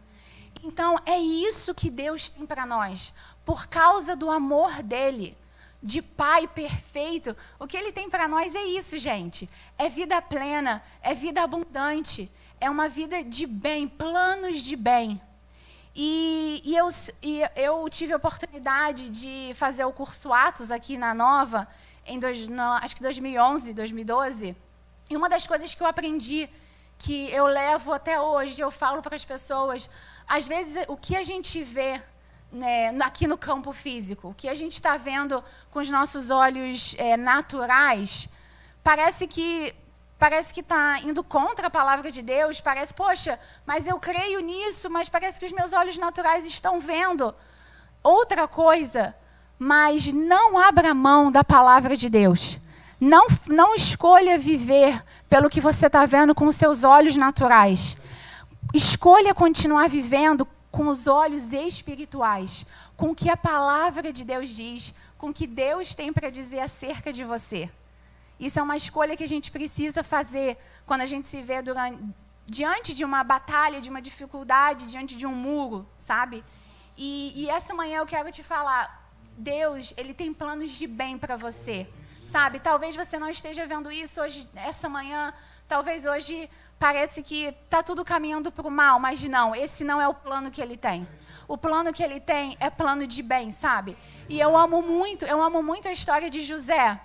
Então, 0.62 0.96
é 1.04 1.18
isso 1.18 1.74
que 1.74 1.90
Deus 1.90 2.28
tem 2.28 2.46
para 2.46 2.64
nós, 2.64 3.12
por 3.44 3.66
causa 3.66 4.14
do 4.14 4.30
amor 4.30 4.80
dele 4.80 5.36
de 5.82 6.00
pai 6.00 6.46
perfeito, 6.46 7.36
o 7.58 7.66
que 7.66 7.76
ele 7.76 7.90
tem 7.90 8.08
para 8.08 8.28
nós 8.28 8.54
é 8.54 8.62
isso, 8.62 8.96
gente. 8.98 9.50
É 9.76 9.88
vida 9.88 10.22
plena, 10.22 10.80
é 11.02 11.12
vida 11.12 11.42
abundante, 11.42 12.30
é 12.60 12.70
uma 12.70 12.88
vida 12.88 13.24
de 13.24 13.46
bem, 13.46 13.88
planos 13.88 14.62
de 14.62 14.76
bem. 14.76 15.20
E, 15.94 16.62
e, 16.64 16.76
eu, 16.76 16.88
e 17.22 17.42
eu 17.54 17.88
tive 17.90 18.12
a 18.12 18.16
oportunidade 18.16 19.10
de 19.10 19.52
fazer 19.54 19.84
o 19.84 19.92
curso 19.92 20.32
Atos 20.32 20.70
aqui 20.70 20.96
na 20.96 21.12
Nova, 21.12 21.68
em 22.06 22.18
dois, 22.18 22.48
acho 22.80 22.96
que 22.96 23.02
2011, 23.02 23.74
2012. 23.74 24.56
E 25.10 25.16
uma 25.16 25.28
das 25.28 25.46
coisas 25.46 25.74
que 25.74 25.82
eu 25.82 25.86
aprendi, 25.86 26.48
que 26.98 27.30
eu 27.30 27.46
levo 27.46 27.92
até 27.92 28.18
hoje, 28.20 28.60
eu 28.60 28.70
falo 28.70 29.02
para 29.02 29.16
as 29.16 29.24
pessoas, 29.24 29.90
às 30.26 30.48
vezes 30.48 30.84
o 30.88 30.96
que 30.96 31.14
a 31.14 31.22
gente 31.22 31.62
vê 31.62 32.00
né, 32.50 32.88
aqui 33.00 33.26
no 33.26 33.36
campo 33.36 33.72
físico, 33.72 34.28
o 34.28 34.34
que 34.34 34.48
a 34.48 34.54
gente 34.54 34.72
está 34.72 34.96
vendo 34.96 35.42
com 35.70 35.78
os 35.80 35.90
nossos 35.90 36.30
olhos 36.30 36.94
é, 36.98 37.16
naturais, 37.16 38.28
parece 38.82 39.26
que 39.26 39.74
parece 40.22 40.54
que 40.54 40.60
está 40.60 41.00
indo 41.00 41.24
contra 41.24 41.66
a 41.66 41.70
palavra 41.78 42.08
de 42.08 42.22
Deus, 42.22 42.60
parece, 42.60 42.94
poxa, 42.94 43.40
mas 43.66 43.88
eu 43.88 43.98
creio 43.98 44.38
nisso, 44.38 44.88
mas 44.88 45.08
parece 45.08 45.40
que 45.40 45.46
os 45.46 45.50
meus 45.50 45.72
olhos 45.72 45.98
naturais 45.98 46.46
estão 46.46 46.78
vendo 46.78 47.34
outra 48.04 48.46
coisa. 48.46 49.16
Mas 49.58 50.12
não 50.12 50.56
abra 50.56 50.94
mão 50.94 51.28
da 51.32 51.42
palavra 51.42 51.96
de 51.96 52.08
Deus. 52.08 52.60
Não, 53.00 53.26
não 53.48 53.74
escolha 53.74 54.38
viver 54.38 55.02
pelo 55.28 55.50
que 55.50 55.60
você 55.60 55.86
está 55.88 56.06
vendo 56.06 56.36
com 56.36 56.46
os 56.46 56.54
seus 56.54 56.84
olhos 56.84 57.16
naturais. 57.16 57.96
Escolha 58.72 59.34
continuar 59.34 59.88
vivendo 59.88 60.46
com 60.70 60.86
os 60.86 61.08
olhos 61.08 61.52
espirituais, 61.52 62.64
com 62.96 63.10
o 63.10 63.14
que 63.14 63.28
a 63.28 63.36
palavra 63.36 64.12
de 64.12 64.24
Deus 64.24 64.50
diz, 64.50 64.94
com 65.18 65.30
o 65.30 65.34
que 65.34 65.48
Deus 65.48 65.96
tem 65.96 66.12
para 66.12 66.30
dizer 66.30 66.60
acerca 66.60 67.12
de 67.12 67.24
você. 67.24 67.68
Isso 68.46 68.58
é 68.58 68.62
uma 68.68 68.76
escolha 68.76 69.16
que 69.18 69.22
a 69.22 69.32
gente 69.34 69.52
precisa 69.56 70.02
fazer 70.02 70.58
quando 70.84 71.02
a 71.02 71.06
gente 71.12 71.28
se 71.28 71.40
vê 71.40 71.62
durante, 71.62 71.98
diante 72.44 72.92
de 72.92 73.04
uma 73.04 73.22
batalha, 73.22 73.80
de 73.80 73.88
uma 73.88 74.02
dificuldade, 74.02 74.88
diante 74.94 75.16
de 75.16 75.24
um 75.24 75.36
muro, 75.46 75.78
sabe? 75.96 76.42
E, 76.96 77.32
e 77.40 77.48
essa 77.48 77.72
manhã 77.72 77.98
eu 77.98 78.06
quero 78.14 78.32
te 78.32 78.42
falar, 78.42 78.84
Deus, 79.38 79.94
Ele 79.96 80.12
tem 80.12 80.34
planos 80.34 80.72
de 80.72 80.88
bem 80.88 81.16
para 81.16 81.36
você, 81.36 81.88
sabe? 82.24 82.58
Talvez 82.58 82.96
você 82.96 83.16
não 83.16 83.30
esteja 83.30 83.64
vendo 83.64 83.92
isso 83.92 84.20
hoje, 84.20 84.48
essa 84.56 84.88
manhã, 84.88 85.32
talvez 85.68 86.04
hoje 86.04 86.50
parece 86.80 87.22
que 87.22 87.44
está 87.44 87.80
tudo 87.80 88.04
caminhando 88.04 88.50
para 88.50 88.66
o 88.66 88.70
mal, 88.72 88.98
mas 88.98 89.22
não, 89.22 89.54
esse 89.54 89.84
não 89.84 90.00
é 90.00 90.08
o 90.08 90.14
plano 90.14 90.50
que 90.50 90.60
ele 90.60 90.76
tem. 90.76 91.06
O 91.46 91.56
plano 91.56 91.92
que 91.92 92.02
ele 92.02 92.18
tem 92.18 92.56
é 92.58 92.68
plano 92.68 93.06
de 93.06 93.22
bem, 93.22 93.52
sabe? 93.52 93.96
E 94.28 94.40
eu 94.40 94.56
amo 94.56 94.82
muito, 94.82 95.24
eu 95.24 95.40
amo 95.40 95.62
muito 95.62 95.86
a 95.86 95.92
história 95.92 96.28
de 96.28 96.40
José. 96.40 97.00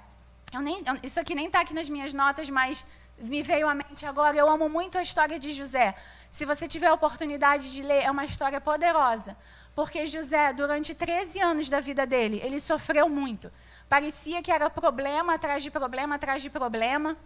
Eu 0.53 0.61
nem, 0.61 0.81
isso 1.03 1.19
aqui 1.19 1.35
nem 1.35 1.47
está 1.47 1.59
aqui 1.61 1.73
nas 1.73 1.89
minhas 1.89 2.13
notas, 2.13 2.49
mas 2.49 2.85
me 3.19 3.41
veio 3.43 3.67
à 3.67 3.75
mente 3.75 4.05
agora. 4.05 4.37
Eu 4.37 4.49
amo 4.49 4.69
muito 4.69 4.97
a 4.97 5.01
história 5.01 5.37
de 5.37 5.51
José. 5.51 5.93
Se 6.29 6.45
você 6.45 6.67
tiver 6.67 6.87
a 6.87 6.93
oportunidade 6.93 7.71
de 7.73 7.81
ler, 7.83 8.03
é 8.03 8.11
uma 8.11 8.25
história 8.25 8.61
poderosa. 8.61 9.35
Porque 9.75 10.05
José, 10.07 10.53
durante 10.53 10.95
13 10.95 11.39
anos 11.41 11.69
da 11.69 11.79
vida 11.79 12.05
dele, 12.05 12.41
ele 12.43 12.59
sofreu 12.59 13.09
muito. 13.09 13.51
Parecia 13.89 14.41
que 14.41 14.51
era 14.51 14.69
problema 14.69 15.35
atrás 15.35 15.61
de 15.61 15.69
problema 15.69 16.15
atrás 16.15 16.41
de 16.41 16.49
problema. 16.49 17.17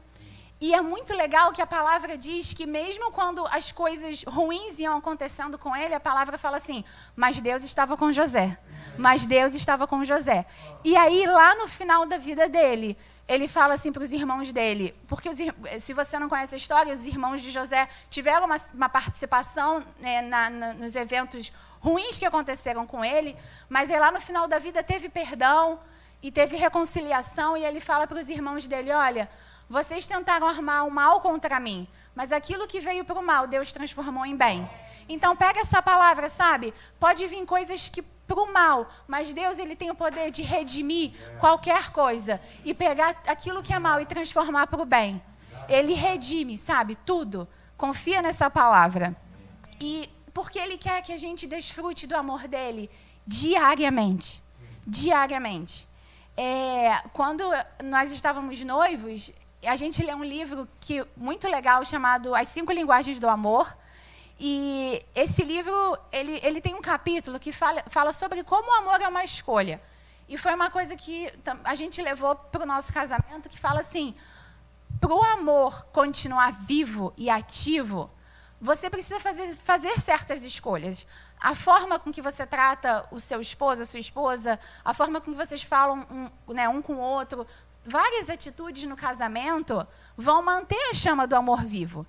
E 0.62 0.75
é 0.75 0.80
muito 0.80 1.12
legal 1.15 1.51
que 1.51 1.60
a 1.60 1.65
palavra 1.65 2.15
diz 2.15 2.53
que, 2.53 2.68
mesmo 2.68 3.12
quando 3.12 3.44
as 3.48 3.72
coisas 3.72 4.24
ruins 4.27 4.77
iam 4.77 4.96
acontecendo 4.96 5.58
com 5.58 5.75
ele, 5.75 5.96
a 5.96 6.00
palavra 6.00 6.38
fala 6.38 6.58
assim: 6.58 6.86
Mas 7.15 7.39
Deus 7.39 7.63
estava 7.63 7.98
com 7.98 8.12
José. 8.12 8.56
Mas 8.96 9.25
Deus 9.25 9.56
estava 9.56 9.88
com 9.88 10.06
José. 10.06 10.46
E 10.84 10.96
aí, 10.96 11.25
lá 11.25 11.56
no 11.56 11.68
final 11.68 12.06
da 12.06 12.18
vida 12.18 12.48
dele, 12.48 12.96
ele 13.27 13.48
fala 13.48 13.74
assim 13.74 13.91
para 13.91 14.03
os 14.03 14.12
irmãos 14.12 14.53
dele, 14.53 14.94
porque 15.08 15.30
os, 15.30 15.38
se 15.80 15.94
você 15.94 16.20
não 16.20 16.30
conhece 16.30 16.53
a 16.53 16.58
história, 16.58 16.94
os 16.94 17.06
irmãos 17.06 17.41
de 17.41 17.50
José 17.50 17.88
tiveram 18.12 18.46
uma, 18.46 18.58
uma 18.72 18.89
participação 18.89 19.84
né, 20.00 20.22
na, 20.22 20.50
na, 20.50 20.74
nos 20.75 20.96
eventos 20.96 21.51
ruins 21.80 22.20
que 22.20 22.25
aconteceram 22.25 22.86
com 22.86 23.03
ele, 23.03 23.36
mas 23.68 23.89
aí 23.89 24.00
lá 24.00 24.12
no 24.12 24.22
final 24.22 24.48
da 24.48 24.60
vida 24.60 24.84
teve 24.84 25.10
perdão 25.10 25.80
e 26.22 26.32
teve 26.32 26.56
reconciliação, 26.56 27.58
e 27.58 27.65
ele 27.65 27.80
fala 27.80 28.06
para 28.06 28.20
os 28.20 28.30
irmãos 28.30 28.68
dele: 28.68 28.91
Olha 28.91 29.27
vocês 29.72 30.06
tentaram 30.06 30.46
armar 30.46 30.86
o 30.86 30.92
mal 30.92 31.22
contra 31.22 31.60
mim, 31.60 31.88
mas 32.13 32.34
aquilo 32.34 32.68
que 32.68 32.82
veio 32.82 33.06
para 33.06 33.18
o 33.18 33.24
mal, 33.24 33.48
Deus 33.48 33.72
transformou 33.72 34.25
em 34.25 34.36
bem. 34.36 34.70
Então 35.08 35.36
pega 35.36 35.62
essa 35.62 35.82
palavra, 35.82 36.28
sabe? 36.28 36.74
Pode 37.00 37.25
vir 37.25 37.46
coisas 37.46 37.88
que 37.88 38.01
para 38.01 38.42
o 38.42 38.51
mal, 38.51 38.90
mas 39.08 39.34
Deus 39.34 39.58
ele 39.58 39.75
tem 39.75 39.90
o 39.90 39.96
poder 39.96 40.30
de 40.30 40.42
redimir 40.42 41.13
qualquer 41.40 41.90
coisa 41.92 42.40
e 42.66 42.74
pegar 42.74 43.22
aquilo 43.25 43.63
que 43.63 43.74
é 43.74 43.80
mal 43.80 44.01
e 44.01 44.06
transformar 44.06 44.68
para 44.68 44.82
o 44.82 44.86
bem. 44.86 45.22
Ele 45.70 45.94
redime, 45.94 46.58
sabe? 46.58 46.96
Tudo. 47.06 47.48
Confia 47.78 48.22
nessa 48.22 48.50
palavra. 48.50 49.16
E 49.80 50.10
porque 50.34 50.60
ele 50.60 50.78
quer 50.78 51.01
que 51.01 51.13
a 51.13 51.18
gente 51.18 51.48
desfrute 51.48 52.06
do 52.08 52.16
amor 52.16 52.48
dele 52.48 52.90
diariamente. 53.25 54.44
Diariamente. 54.86 55.88
É, 56.36 57.01
quando 57.13 57.44
nós 57.84 58.12
estávamos 58.12 58.63
noivos, 58.63 59.32
a 59.68 59.75
gente 59.75 60.03
lê 60.03 60.13
um 60.13 60.24
livro 60.24 60.68
que 60.80 61.06
muito 61.15 61.48
legal 61.48 61.84
chamado 61.86 62.34
As 62.34 62.48
Cinco 62.48 62.72
Linguagens 62.72 63.20
do 63.20 63.30
Amor. 63.30 63.75
E 64.39 65.06
esse 65.13 65.44
livro 65.44 65.98
ele, 66.12 66.39
ele 66.41 66.60
tem 66.60 66.74
um 66.74 66.82
capítulo 66.82 67.39
que 67.39 67.51
fala, 67.51 67.84
fala 67.88 68.12
sobre 68.12 68.44
como 68.44 68.70
o 68.72 68.74
amor 68.75 69.00
é 69.00 69.08
uma 69.08 69.24
escolha. 69.24 69.80
E 70.27 70.38
foi 70.38 70.53
uma 70.56 70.70
coisa 70.70 70.96
que 70.96 71.32
a 71.63 71.75
gente 71.75 72.01
levou 72.01 72.36
para 72.36 72.63
o 72.63 72.65
nosso 72.65 72.91
casamento, 72.91 73.50
que 73.50 73.60
fala 73.60 73.82
assim: 73.82 74.15
para 75.00 75.13
o 75.13 75.22
amor 75.22 75.86
continuar 75.88 76.51
vivo 76.53 77.13
e 77.18 77.30
ativo, 77.30 78.10
você 78.60 78.89
precisa 78.89 79.20
fazer, 79.20 79.56
fazer 79.56 80.00
certas 80.00 80.44
escolhas. 80.44 81.06
A 81.39 81.56
forma 81.56 81.98
com 81.98 82.12
que 82.12 82.22
você 82.22 82.46
trata 82.46 83.08
o 83.12 83.20
seu 83.20 83.41
esposo, 83.41 83.82
a 83.82 83.86
sua 83.86 84.00
esposa, 84.00 84.60
a 84.86 84.94
forma 84.94 85.20
com 85.20 85.32
que 85.32 85.38
vocês 85.38 85.63
falam 85.63 86.06
um, 86.48 86.53
né, 86.53 86.70
um 86.70 86.82
com 86.82 86.94
o 86.94 87.00
outro, 87.00 87.48
várias 87.83 88.29
atitudes 88.29 88.83
no 88.83 88.95
casamento 88.95 89.85
vão 90.15 90.41
manter 90.41 90.89
a 90.89 90.93
chama 90.93 91.27
do 91.27 91.35
amor 91.35 91.63
vivo. 91.63 92.05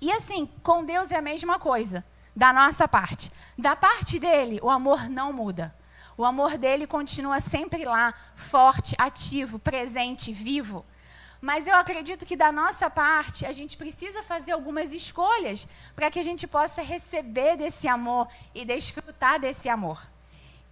E 0.00 0.12
assim, 0.12 0.48
com 0.62 0.84
Deus 0.84 1.10
é 1.10 1.16
a 1.16 1.22
mesma 1.22 1.58
coisa, 1.58 2.04
da 2.34 2.52
nossa 2.52 2.86
parte. 2.86 3.32
Da 3.56 3.74
parte 3.74 4.18
dele, 4.18 4.60
o 4.62 4.70
amor 4.70 5.08
não 5.08 5.32
muda. 5.32 5.74
O 6.16 6.24
amor 6.24 6.58
dele 6.58 6.86
continua 6.86 7.40
sempre 7.40 7.84
lá, 7.84 8.12
forte, 8.34 8.94
ativo, 8.98 9.58
presente, 9.58 10.32
vivo. 10.32 10.84
Mas 11.40 11.66
eu 11.66 11.76
acredito 11.76 12.26
que 12.26 12.36
da 12.36 12.50
nossa 12.50 12.90
parte, 12.90 13.46
a 13.46 13.52
gente 13.52 13.76
precisa 13.76 14.22
fazer 14.22 14.52
algumas 14.52 14.92
escolhas 14.92 15.68
para 15.94 16.10
que 16.10 16.18
a 16.18 16.22
gente 16.22 16.46
possa 16.46 16.82
receber 16.82 17.56
desse 17.56 17.86
amor 17.86 18.28
e 18.54 18.64
desfrutar 18.64 19.38
desse 19.38 19.68
amor. 19.68 20.04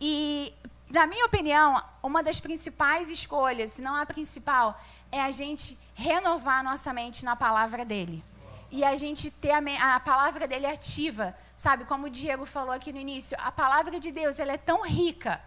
E, 0.01 0.53
na 0.91 1.07
minha 1.07 1.27
opinião, 1.27 1.83
uma 2.03 2.23
das 2.23 2.39
principais 2.39 3.11
escolhas, 3.11 3.71
se 3.71 3.83
não 3.83 3.95
a 3.95 4.07
principal, 4.07 4.81
é 5.11 5.21
a 5.21 5.31
gente 5.31 5.79
renovar 5.95 6.61
a 6.61 6.63
nossa 6.63 6.93
mente 6.93 7.25
na 7.25 7.35
palavra 7.35 7.85
dele. 7.85 8.25
E 8.71 8.85
a 8.85 8.95
gente 8.97 9.31
ter 9.31 9.51
a, 9.51 9.97
a 9.97 10.01
palavra 10.01 10.47
dele 10.47 10.67
ativa, 10.67 11.37
sabe? 11.57 11.85
Como 11.85 12.07
o 12.07 12.11
Diego 12.11 12.47
falou 12.47 12.73
aqui 12.73 12.93
no 12.93 13.01
início, 13.01 13.37
a 13.41 13.51
palavra 13.51 13.99
de 13.99 14.13
Deus 14.13 14.39
ela 14.39 14.53
é 14.53 14.59
tão 14.59 14.83
rica, 14.83 15.41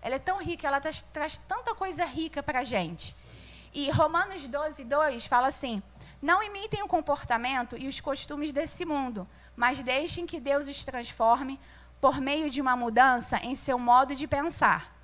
ela 0.00 0.14
é 0.16 0.18
tão 0.18 0.38
rica, 0.38 0.66
ela 0.66 0.80
traz, 0.80 1.02
traz 1.02 1.36
tanta 1.36 1.74
coisa 1.74 2.04
rica 2.04 2.42
para 2.42 2.60
a 2.60 2.64
gente. 2.64 3.16
E 3.72 3.90
Romanos 3.90 4.46
12, 4.46 4.84
2 4.84 5.26
fala 5.26 5.48
assim: 5.48 5.82
Não 6.22 6.40
imitem 6.40 6.82
o 6.84 6.88
comportamento 6.88 7.76
e 7.76 7.88
os 7.88 8.00
costumes 8.00 8.52
desse 8.52 8.84
mundo, 8.84 9.26
mas 9.56 9.82
deixem 9.82 10.26
que 10.26 10.38
Deus 10.38 10.68
os 10.68 10.84
transforme 10.84 11.58
por 12.04 12.20
meio 12.20 12.50
de 12.50 12.60
uma 12.60 12.76
mudança 12.76 13.38
em 13.42 13.54
seu 13.54 13.78
modo 13.78 14.14
de 14.14 14.26
pensar, 14.26 14.94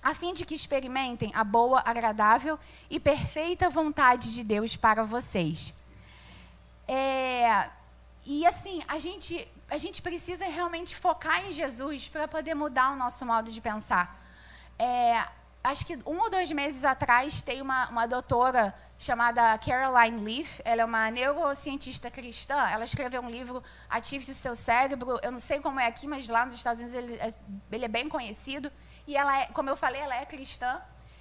a 0.00 0.14
fim 0.14 0.32
de 0.32 0.44
que 0.44 0.54
experimentem 0.54 1.32
a 1.34 1.42
boa, 1.42 1.82
agradável 1.84 2.56
e 2.88 3.00
perfeita 3.00 3.68
vontade 3.68 4.32
de 4.32 4.44
Deus 4.44 4.76
para 4.76 5.02
vocês. 5.02 5.74
É, 6.86 7.68
e 8.24 8.46
assim, 8.46 8.84
a 8.86 9.00
gente, 9.00 9.48
a 9.68 9.76
gente 9.78 10.00
precisa 10.00 10.44
realmente 10.44 10.94
focar 10.94 11.44
em 11.44 11.50
Jesus 11.50 12.08
para 12.08 12.28
poder 12.28 12.54
mudar 12.54 12.92
o 12.92 12.96
nosso 12.96 13.26
modo 13.26 13.50
de 13.50 13.60
pensar. 13.60 14.16
É, 14.78 15.26
acho 15.64 15.84
que 15.84 15.98
um 16.06 16.20
ou 16.20 16.30
dois 16.30 16.52
meses 16.52 16.84
atrás, 16.84 17.42
tem 17.42 17.60
uma, 17.60 17.88
uma 17.88 18.06
doutora 18.06 18.72
chamada 18.98 19.56
Caroline 19.58 20.20
Leaf. 20.20 20.60
Ela 20.64 20.82
é 20.82 20.84
uma 20.84 21.10
neurocientista 21.10 22.10
cristã. 22.10 22.56
Ela 22.68 22.84
escreveu 22.84 23.20
um 23.22 23.30
livro, 23.30 23.62
Ative 23.88 24.30
o 24.30 24.34
Seu 24.34 24.54
Cérebro. 24.54 25.18
Eu 25.22 25.30
não 25.30 25.38
sei 25.38 25.60
como 25.60 25.80
é 25.80 25.86
aqui, 25.86 26.06
mas 26.06 26.28
lá 26.28 26.44
nos 26.44 26.54
Estados 26.54 26.82
Unidos 26.82 26.98
ele 26.98 27.14
é, 27.16 27.28
ele 27.72 27.84
é 27.84 27.88
bem 27.88 28.08
conhecido. 28.08 28.70
E 29.06 29.16
ela, 29.16 29.40
é, 29.40 29.46
como 29.46 29.68
eu 29.70 29.76
falei, 29.76 30.00
ela 30.00 30.16
é 30.16 30.24
cristã. 30.24 30.80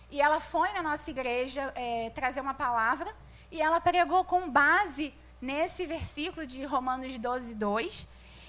E 0.09 0.21
ela 0.21 0.39
foi 0.39 0.71
na 0.73 0.81
nossa 0.81 1.09
igreja 1.09 1.71
é, 1.75 2.09
trazer 2.11 2.41
uma 2.41 2.53
palavra. 2.53 3.13
E 3.51 3.61
ela 3.61 3.79
pregou 3.79 4.23
com 4.23 4.49
base 4.49 5.13
nesse 5.41 5.85
versículo 5.85 6.45
de 6.45 6.63
Romanos 6.63 7.17
12, 7.17 7.55
2. 7.55 8.07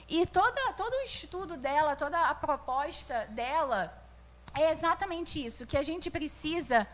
E 0.08 0.26
toda, 0.26 0.72
todo 0.74 0.92
o 0.92 1.02
estudo 1.02 1.56
dela, 1.56 1.96
toda 1.96 2.20
a 2.20 2.34
proposta 2.34 3.26
dela 3.30 4.04
é 4.54 4.70
exatamente 4.70 5.44
isso, 5.44 5.66
que 5.66 5.76
a 5.76 5.82
gente 5.82 6.10
precisa 6.10 6.86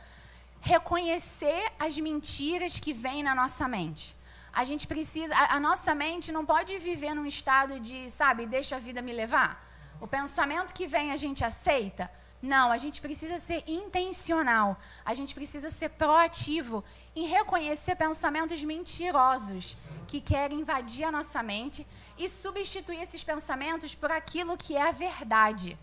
reconhecer 0.61 1.63
as 1.79 1.99
mentiras 1.99 2.79
que 2.79 2.93
vêm 2.93 3.23
na 3.23 3.35
nossa 3.35 3.67
mente. 3.67 4.17
A 4.53 4.65
gente 4.65 4.87
precisa, 4.87 5.35
a, 5.35 5.57
a, 5.57 5.61
nossa 5.61 5.95
mente 5.95 6.33
não 6.33 6.45
pode 6.45 6.79
viver 6.79 7.15
num 7.15 7.27
estado 7.27 7.79
de, 7.81 8.11
sabe, 8.11 8.47
deixa 8.47 8.77
a 8.77 8.79
vida 8.79 9.01
me 9.01 9.13
levar. 9.13 9.65
O 10.01 10.07
pensamento 10.07 10.75
que 10.75 10.87
vem 10.87 11.13
a 11.13 11.17
gente 11.17 11.45
aceita. 11.45 12.11
Não, 12.43 12.73
a 12.73 12.79
gente 12.79 13.01
precisa 13.01 13.39
ser 13.39 13.63
intencional. 13.67 14.79
A 15.05 15.13
gente 15.13 15.35
precisa 15.35 15.69
ser 15.71 15.91
proativo 15.91 16.83
em 17.15 17.27
reconhecer 17.27 17.95
pensamentos 17.97 18.63
mentirosos 18.63 19.77
que 20.09 20.21
querem 20.21 20.61
invadir 20.61 21.05
a 21.05 21.13
nossa 21.13 21.43
mente 21.43 21.87
e 22.19 22.29
substituir 22.29 23.01
esses 23.03 23.23
pensamentos 23.23 23.95
por 23.95 24.11
aquilo 24.11 24.57
que 24.57 24.77
é 24.77 24.89
a 24.89 24.91
verdade. 24.91 25.79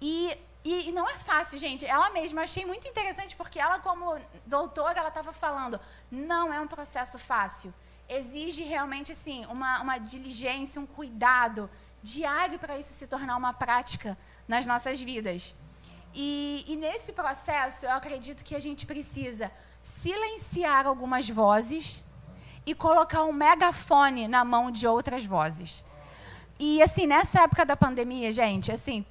E 0.00 0.36
e, 0.64 0.88
e, 0.88 0.92
não 0.92 1.08
é 1.08 1.14
fácil, 1.14 1.58
gente. 1.58 1.86
Ela 1.86 2.10
mesma, 2.10 2.42
achei 2.42 2.66
muito 2.66 2.86
interessante, 2.86 3.34
porque 3.34 3.58
ela, 3.58 3.78
como 3.78 4.18
doutora, 4.44 4.98
ela 4.98 5.08
estava 5.08 5.32
falando, 5.32 5.80
não 6.10 6.52
é 6.52 6.60
um 6.60 6.66
processo 6.66 7.18
fácil. 7.18 7.72
Exige 8.08 8.62
realmente, 8.62 9.12
assim, 9.12 9.46
uma, 9.46 9.80
uma 9.80 9.98
diligência, 9.98 10.80
um 10.80 10.86
cuidado 10.86 11.70
diário 12.02 12.58
para 12.58 12.78
isso 12.78 12.92
se 12.92 13.06
tornar 13.06 13.36
uma 13.36 13.52
prática 13.52 14.18
nas 14.46 14.66
nossas 14.66 15.00
vidas. 15.00 15.54
E, 16.14 16.64
e 16.66 16.76
nesse 16.76 17.12
processo, 17.12 17.86
eu 17.86 17.92
acredito 17.92 18.44
que 18.44 18.54
a 18.54 18.60
gente 18.60 18.84
precisa 18.84 19.50
silenciar 19.82 20.86
algumas 20.86 21.28
vozes 21.28 22.04
e 22.66 22.74
colocar 22.74 23.24
um 23.24 23.32
megafone 23.32 24.28
na 24.28 24.44
mão 24.44 24.70
de 24.70 24.86
outras 24.86 25.24
vozes. 25.24 25.84
E, 26.58 26.82
assim, 26.82 27.06
nessa 27.06 27.42
época 27.42 27.64
da 27.64 27.76
pandemia, 27.76 28.30
gente, 28.30 28.70
assim, 28.70 29.06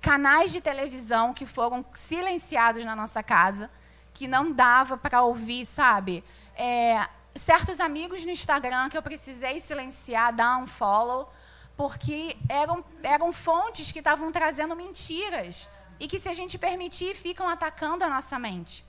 canais 0.00 0.52
de 0.52 0.60
televisão 0.60 1.34
que 1.34 1.46
foram 1.46 1.84
silenciados 1.94 2.84
na 2.84 2.94
nossa 2.94 3.22
casa, 3.22 3.70
que 4.12 4.26
não 4.26 4.52
dava 4.52 4.96
para 4.96 5.22
ouvir, 5.22 5.66
sabe? 5.66 6.24
É, 6.54 7.06
certos 7.34 7.80
amigos 7.80 8.24
no 8.24 8.30
Instagram 8.30 8.88
que 8.88 8.96
eu 8.96 9.02
precisei 9.02 9.60
silenciar, 9.60 10.34
dar 10.34 10.56
um 10.58 10.66
follow, 10.66 11.30
porque 11.76 12.36
eram, 12.48 12.84
eram 13.02 13.32
fontes 13.32 13.92
que 13.92 13.98
estavam 13.98 14.32
trazendo 14.32 14.74
mentiras 14.74 15.68
e 16.00 16.08
que, 16.08 16.18
se 16.18 16.28
a 16.28 16.34
gente 16.34 16.56
permitir, 16.58 17.14
ficam 17.14 17.48
atacando 17.48 18.04
a 18.04 18.08
nossa 18.08 18.38
mente. 18.38 18.84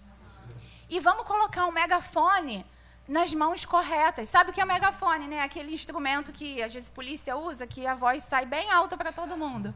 E 0.89 0.99
vamos 0.99 1.27
colocar 1.27 1.65
um 1.65 1.71
megafone 1.71 2.65
nas 3.07 3.33
mãos 3.33 3.65
corretas. 3.65 4.29
Sabe 4.29 4.49
o 4.49 4.53
que 4.53 4.61
é 4.61 4.65
megafone, 4.65 5.27
né? 5.27 5.41
Aquele 5.41 5.73
instrumento 5.73 6.31
que 6.31 6.61
às 6.61 6.73
vezes 6.73 6.89
a 6.89 6.93
polícia 6.93 7.35
usa, 7.35 7.65
que 7.67 7.85
a 7.85 7.95
voz 7.95 8.23
sai 8.23 8.45
bem 8.45 8.69
alta 8.71 8.97
para 8.97 9.11
todo 9.11 9.37
mundo. 9.37 9.73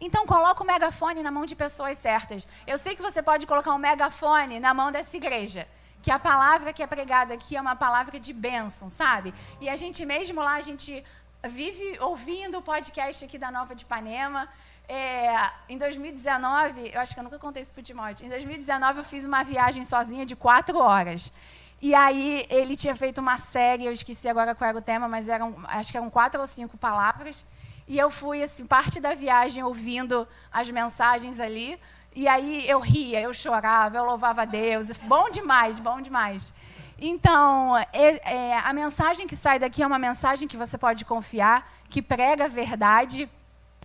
Então 0.00 0.26
coloca 0.26 0.62
o 0.62 0.66
megafone 0.66 1.22
na 1.22 1.30
mão 1.30 1.44
de 1.44 1.56
pessoas 1.56 1.98
certas. 1.98 2.46
Eu 2.66 2.78
sei 2.78 2.94
que 2.94 3.02
você 3.02 3.22
pode 3.22 3.46
colocar 3.46 3.74
um 3.74 3.78
megafone 3.78 4.60
na 4.60 4.72
mão 4.72 4.92
dessa 4.92 5.16
igreja, 5.16 5.66
que 6.02 6.10
a 6.10 6.18
palavra 6.18 6.72
que 6.72 6.82
é 6.82 6.86
pregada 6.86 7.34
aqui 7.34 7.56
é 7.56 7.60
uma 7.60 7.74
palavra 7.74 8.18
de 8.20 8.32
bênção, 8.32 8.88
sabe? 8.88 9.34
E 9.60 9.68
a 9.68 9.76
gente 9.76 10.04
mesmo 10.04 10.40
lá, 10.40 10.54
a 10.54 10.60
gente 10.60 11.04
vive 11.46 11.98
ouvindo 12.00 12.58
o 12.58 12.62
podcast 12.62 13.24
aqui 13.24 13.38
da 13.38 13.50
Nova 13.50 13.74
de 13.74 13.82
Ipanema. 13.84 14.48
É, 14.88 15.50
em 15.68 15.76
2019, 15.76 16.92
eu 16.94 17.00
acho 17.00 17.12
que 17.12 17.20
eu 17.20 17.24
nunca 17.24 17.38
contei 17.38 17.60
isso 17.62 17.72
para 17.72 17.80
o 17.80 17.82
Timóteo, 17.82 18.24
em 18.24 18.30
2019 18.30 19.00
eu 19.00 19.04
fiz 19.04 19.26
uma 19.26 19.42
viagem 19.42 19.84
sozinha 19.84 20.24
de 20.24 20.34
quatro 20.34 20.78
horas. 20.78 21.32
E 21.80 21.94
aí 21.94 22.46
ele 22.50 22.74
tinha 22.74 22.96
feito 22.96 23.18
uma 23.18 23.38
série, 23.38 23.84
eu 23.84 23.92
esqueci 23.92 24.28
agora 24.28 24.54
qual 24.54 24.68
era 24.68 24.78
o 24.78 24.82
tema, 24.82 25.06
mas 25.06 25.28
eram, 25.28 25.54
acho 25.64 25.92
que 25.92 25.96
eram 25.96 26.10
quatro 26.10 26.40
ou 26.40 26.46
cinco 26.46 26.76
palavras. 26.76 27.44
E 27.88 27.98
eu 27.98 28.10
fui, 28.10 28.42
assim, 28.42 28.66
parte 28.66 29.00
da 29.00 29.14
viagem 29.14 29.62
ouvindo 29.64 30.28
as 30.52 30.70
mensagens 30.70 31.40
ali. 31.40 31.80
E 32.14 32.28
aí 32.28 32.68
eu 32.68 32.80
ria, 32.80 33.20
eu 33.20 33.32
chorava, 33.32 33.96
eu 33.96 34.04
louvava 34.04 34.42
a 34.42 34.44
Deus. 34.44 34.90
Bom 34.98 35.30
demais, 35.30 35.80
bom 35.80 36.00
demais. 36.00 36.52
Então, 37.00 37.78
é, 37.78 38.20
é, 38.24 38.58
a 38.58 38.72
mensagem 38.72 39.26
que 39.26 39.34
sai 39.34 39.58
daqui 39.58 39.82
é 39.82 39.86
uma 39.86 39.98
mensagem 39.98 40.46
que 40.46 40.56
você 40.56 40.76
pode 40.76 41.04
confiar, 41.04 41.66
que 41.88 42.02
prega 42.02 42.44
a 42.44 42.48
verdade. 42.48 43.30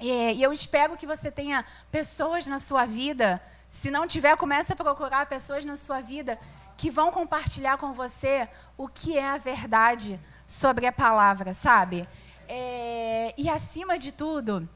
E, 0.01 0.33
e 0.33 0.43
eu 0.43 0.51
espero 0.51 0.97
que 0.97 1.07
você 1.07 1.31
tenha 1.31 1.63
pessoas 1.89 2.45
na 2.45 2.59
sua 2.59 2.85
vida. 2.85 3.41
Se 3.69 3.89
não 3.89 4.05
tiver, 4.05 4.35
comece 4.35 4.73
a 4.73 4.75
procurar 4.75 5.27
pessoas 5.27 5.63
na 5.63 5.77
sua 5.77 6.01
vida 6.01 6.37
que 6.75 6.91
vão 6.91 7.11
compartilhar 7.11 7.77
com 7.77 7.93
você 7.93 8.49
o 8.77 8.87
que 8.87 9.17
é 9.17 9.25
a 9.25 9.37
verdade 9.37 10.19
sobre 10.45 10.85
a 10.85 10.91
palavra, 10.91 11.53
sabe? 11.53 12.07
É, 12.47 13.33
e 13.37 13.49
acima 13.49 13.97
de 13.97 14.11
tudo, 14.11 14.67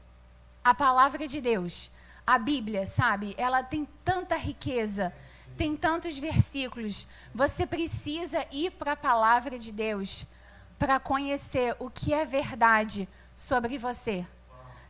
a 0.64 0.74
palavra 0.74 1.26
de 1.26 1.40
Deus, 1.40 1.90
a 2.26 2.38
Bíblia, 2.38 2.86
sabe? 2.86 3.34
Ela 3.38 3.62
tem 3.62 3.86
tanta 4.04 4.36
riqueza, 4.36 5.12
tem 5.56 5.76
tantos 5.76 6.18
versículos. 6.18 7.06
Você 7.34 7.66
precisa 7.66 8.46
ir 8.52 8.72
para 8.72 8.92
a 8.92 8.96
palavra 8.96 9.58
de 9.58 9.72
Deus 9.72 10.26
para 10.78 11.00
conhecer 11.00 11.74
o 11.78 11.90
que 11.90 12.12
é 12.12 12.24
verdade 12.24 13.08
sobre 13.34 13.78
você, 13.78 14.26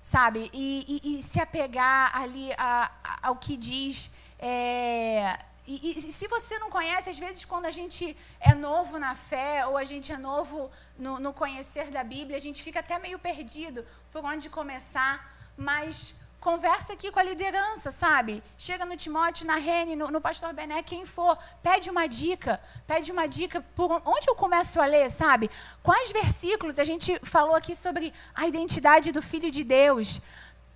sabe? 0.02 0.50
E, 0.52 1.00
e, 1.02 1.18
e 1.18 1.22
se 1.22 1.40
apegar 1.40 2.14
ali 2.14 2.52
a, 2.58 2.90
a, 3.02 3.28
ao 3.28 3.36
que 3.36 3.56
diz. 3.56 4.10
É, 4.38 5.38
e, 5.74 6.08
e, 6.08 6.12
se 6.18 6.26
você 6.34 6.58
não 6.58 6.70
conhece, 6.76 7.10
às 7.10 7.18
vezes, 7.18 7.44
quando 7.44 7.66
a 7.66 7.74
gente 7.78 8.16
é 8.40 8.54
novo 8.54 8.98
na 8.98 9.14
fé, 9.14 9.66
ou 9.66 9.76
a 9.76 9.84
gente 9.84 10.10
é 10.12 10.18
novo 10.30 10.70
no, 11.04 11.18
no 11.24 11.32
conhecer 11.32 11.90
da 11.90 12.02
Bíblia, 12.14 12.36
a 12.38 12.44
gente 12.46 12.62
fica 12.62 12.80
até 12.80 12.98
meio 12.98 13.18
perdido 13.18 13.84
por 14.10 14.24
onde 14.24 14.48
começar. 14.48 15.12
Mas 15.56 16.14
Conversa 16.40 16.92
aqui 16.92 17.10
com 17.10 17.18
a 17.18 17.22
liderança, 17.24 17.90
sabe? 17.90 18.44
Chega 18.56 18.84
no 18.84 18.96
Timóteo, 18.96 19.44
na 19.44 19.56
Rene, 19.56 19.96
no, 19.96 20.08
no 20.08 20.20
pastor 20.20 20.52
Bené, 20.52 20.84
quem 20.84 21.04
for, 21.04 21.36
pede 21.64 21.90
uma 21.90 22.06
dica, 22.06 22.60
pede 22.86 23.10
uma 23.10 23.26
dica 23.26 23.60
por 23.74 23.90
onde 24.06 24.30
eu 24.30 24.36
começo 24.36 24.80
a 24.80 24.86
ler, 24.86 25.10
sabe? 25.10 25.50
Quais 25.82 26.12
versículos? 26.12 26.78
A 26.78 26.84
gente 26.84 27.18
falou 27.24 27.56
aqui 27.56 27.74
sobre 27.74 28.14
a 28.32 28.46
identidade 28.46 29.10
do 29.10 29.20
Filho 29.20 29.50
de 29.50 29.64
Deus. 29.64 30.20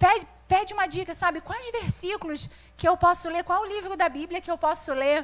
Pede, 0.01 0.27
pede 0.53 0.75
uma 0.75 0.87
dica, 0.95 1.15
sabe? 1.15 1.41
Quais 1.41 1.67
versículos 1.81 2.41
que 2.77 2.87
eu 2.87 2.95
posso 3.05 3.27
ler? 3.35 3.43
Qual 3.51 3.65
livro 3.75 3.95
da 4.03 4.09
Bíblia 4.19 4.43
que 4.45 4.51
eu 4.55 4.59
posso 4.67 4.93
ler? 5.03 5.19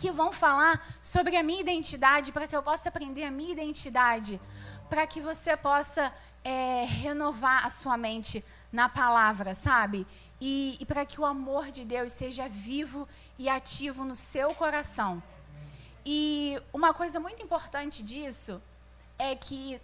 Que 0.00 0.10
vão 0.20 0.30
falar 0.44 0.74
sobre 1.14 1.36
a 1.36 1.42
minha 1.48 1.60
identidade, 1.66 2.32
para 2.36 2.46
que 2.48 2.56
eu 2.58 2.62
possa 2.62 2.88
aprender 2.88 3.24
a 3.24 3.30
minha 3.38 3.52
identidade, 3.52 4.40
para 4.88 5.06
que 5.06 5.20
você 5.20 5.54
possa 5.54 6.04
é, 6.42 6.86
renovar 7.02 7.58
a 7.66 7.70
sua 7.80 7.96
mente 8.06 8.42
na 8.72 8.88
palavra, 8.88 9.52
sabe? 9.52 10.06
E, 10.40 10.78
e 10.80 10.86
para 10.86 11.04
que 11.04 11.20
o 11.20 11.26
amor 11.26 11.64
de 11.76 11.84
Deus 11.84 12.12
seja 12.12 12.48
vivo 12.48 13.06
e 13.38 13.50
ativo 13.58 14.02
no 14.10 14.14
seu 14.14 14.48
coração. 14.62 15.22
E 16.06 16.58
uma 16.72 16.94
coisa 17.00 17.20
muito 17.20 17.42
importante 17.42 18.02
disso 18.02 18.62
é 19.18 19.36
que 19.36 19.78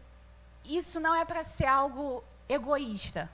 isso 0.64 0.98
não 0.98 1.14
é 1.14 1.24
para 1.26 1.42
ser 1.42 1.66
algo 1.66 2.24
egoísta. 2.48 3.30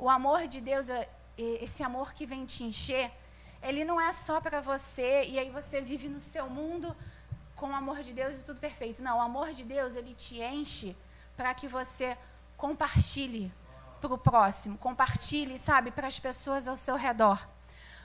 O 0.00 0.08
amor 0.08 0.46
de 0.48 0.62
Deus, 0.62 0.88
é, 0.88 1.06
esse 1.36 1.82
amor 1.82 2.14
que 2.14 2.24
vem 2.24 2.46
te 2.46 2.64
encher, 2.64 3.12
ele 3.62 3.84
não 3.84 4.00
é 4.00 4.10
só 4.12 4.40
para 4.40 4.58
você 4.58 5.24
e 5.24 5.38
aí 5.38 5.50
você 5.50 5.82
vive 5.82 6.08
no 6.08 6.18
seu 6.18 6.48
mundo 6.48 6.96
com 7.54 7.68
o 7.68 7.74
amor 7.74 8.00
de 8.00 8.14
Deus 8.14 8.40
e 8.40 8.44
tudo 8.46 8.58
perfeito. 8.58 9.02
Não, 9.02 9.18
o 9.18 9.20
amor 9.20 9.52
de 9.52 9.62
Deus, 9.62 9.96
ele 9.96 10.14
te 10.14 10.40
enche 10.40 10.96
para 11.36 11.52
que 11.52 11.68
você 11.68 12.16
compartilhe 12.56 13.52
para 14.00 14.14
o 14.14 14.16
próximo, 14.16 14.78
compartilhe, 14.78 15.58
sabe, 15.58 15.90
para 15.90 16.08
as 16.08 16.18
pessoas 16.18 16.66
ao 16.66 16.76
seu 16.76 16.96
redor. 16.96 17.38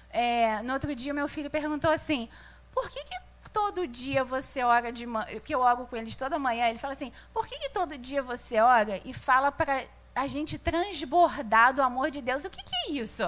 É, 0.09 0.61
no 0.63 0.73
outro 0.73 0.93
dia, 0.93 1.13
meu 1.13 1.29
filho 1.29 1.49
perguntou 1.49 1.91
assim: 1.91 2.27
por 2.73 2.89
que, 2.89 3.01
que 3.05 3.17
todo 3.53 3.87
dia 3.87 4.21
você 4.21 4.61
ora 4.63 4.91
de 4.91 5.05
manhã? 5.05 5.39
Que 5.39 5.55
eu 5.55 5.61
oro 5.61 5.87
com 5.87 5.95
eles 5.95 6.13
toda 6.17 6.37
manhã. 6.37 6.67
Ele 6.67 6.77
fala 6.77 6.91
assim: 6.91 7.13
por 7.33 7.47
que, 7.47 7.57
que 7.57 7.69
todo 7.69 7.97
dia 7.97 8.21
você 8.21 8.59
ora 8.59 9.01
e 9.05 9.13
fala 9.13 9.49
para 9.49 9.85
a 10.15 10.27
gente 10.27 10.57
transbordar 10.57 11.73
do 11.73 11.81
amor 11.81 12.09
de 12.09 12.21
Deus? 12.21 12.45
O 12.45 12.49
que, 12.49 12.63
que 12.63 12.75
é 12.75 12.91
isso? 12.93 13.23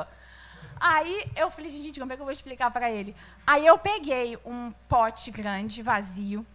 Aí 0.79 1.29
eu 1.35 1.49
falei, 1.51 1.69
gente, 1.69 1.99
como 1.99 2.13
é 2.13 2.15
que 2.15 2.21
eu 2.21 2.25
vou 2.25 2.31
explicar 2.31 2.71
para 2.71 2.89
ele? 2.91 3.15
Aí 3.45 3.65
eu 3.65 3.77
peguei 3.77 4.37
um 4.45 4.71
pote 4.87 5.31
grande, 5.31 5.81
vazio, 5.81 6.45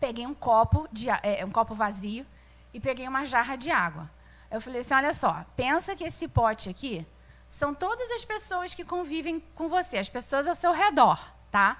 peguei 0.00 0.26
um 0.26 0.34
copo, 0.34 0.88
de, 0.90 1.10
é, 1.10 1.44
um 1.44 1.50
copo 1.50 1.74
vazio 1.74 2.24
e 2.72 2.80
peguei 2.80 3.06
uma 3.06 3.24
jarra 3.24 3.56
de 3.56 3.70
água. 3.70 4.10
Eu 4.50 4.60
falei 4.60 4.80
assim: 4.80 4.94
olha 4.94 5.12
só, 5.12 5.44
pensa 5.56 5.94
que 5.96 6.04
esse 6.04 6.28
pote 6.28 6.68
aqui 6.68 7.06
são 7.48 7.74
todas 7.74 8.10
as 8.12 8.24
pessoas 8.24 8.74
que 8.74 8.84
convivem 8.84 9.40
com 9.54 9.68
você, 9.68 9.98
as 9.98 10.08
pessoas 10.08 10.46
ao 10.46 10.54
seu 10.54 10.72
redor, 10.72 11.18
tá? 11.50 11.78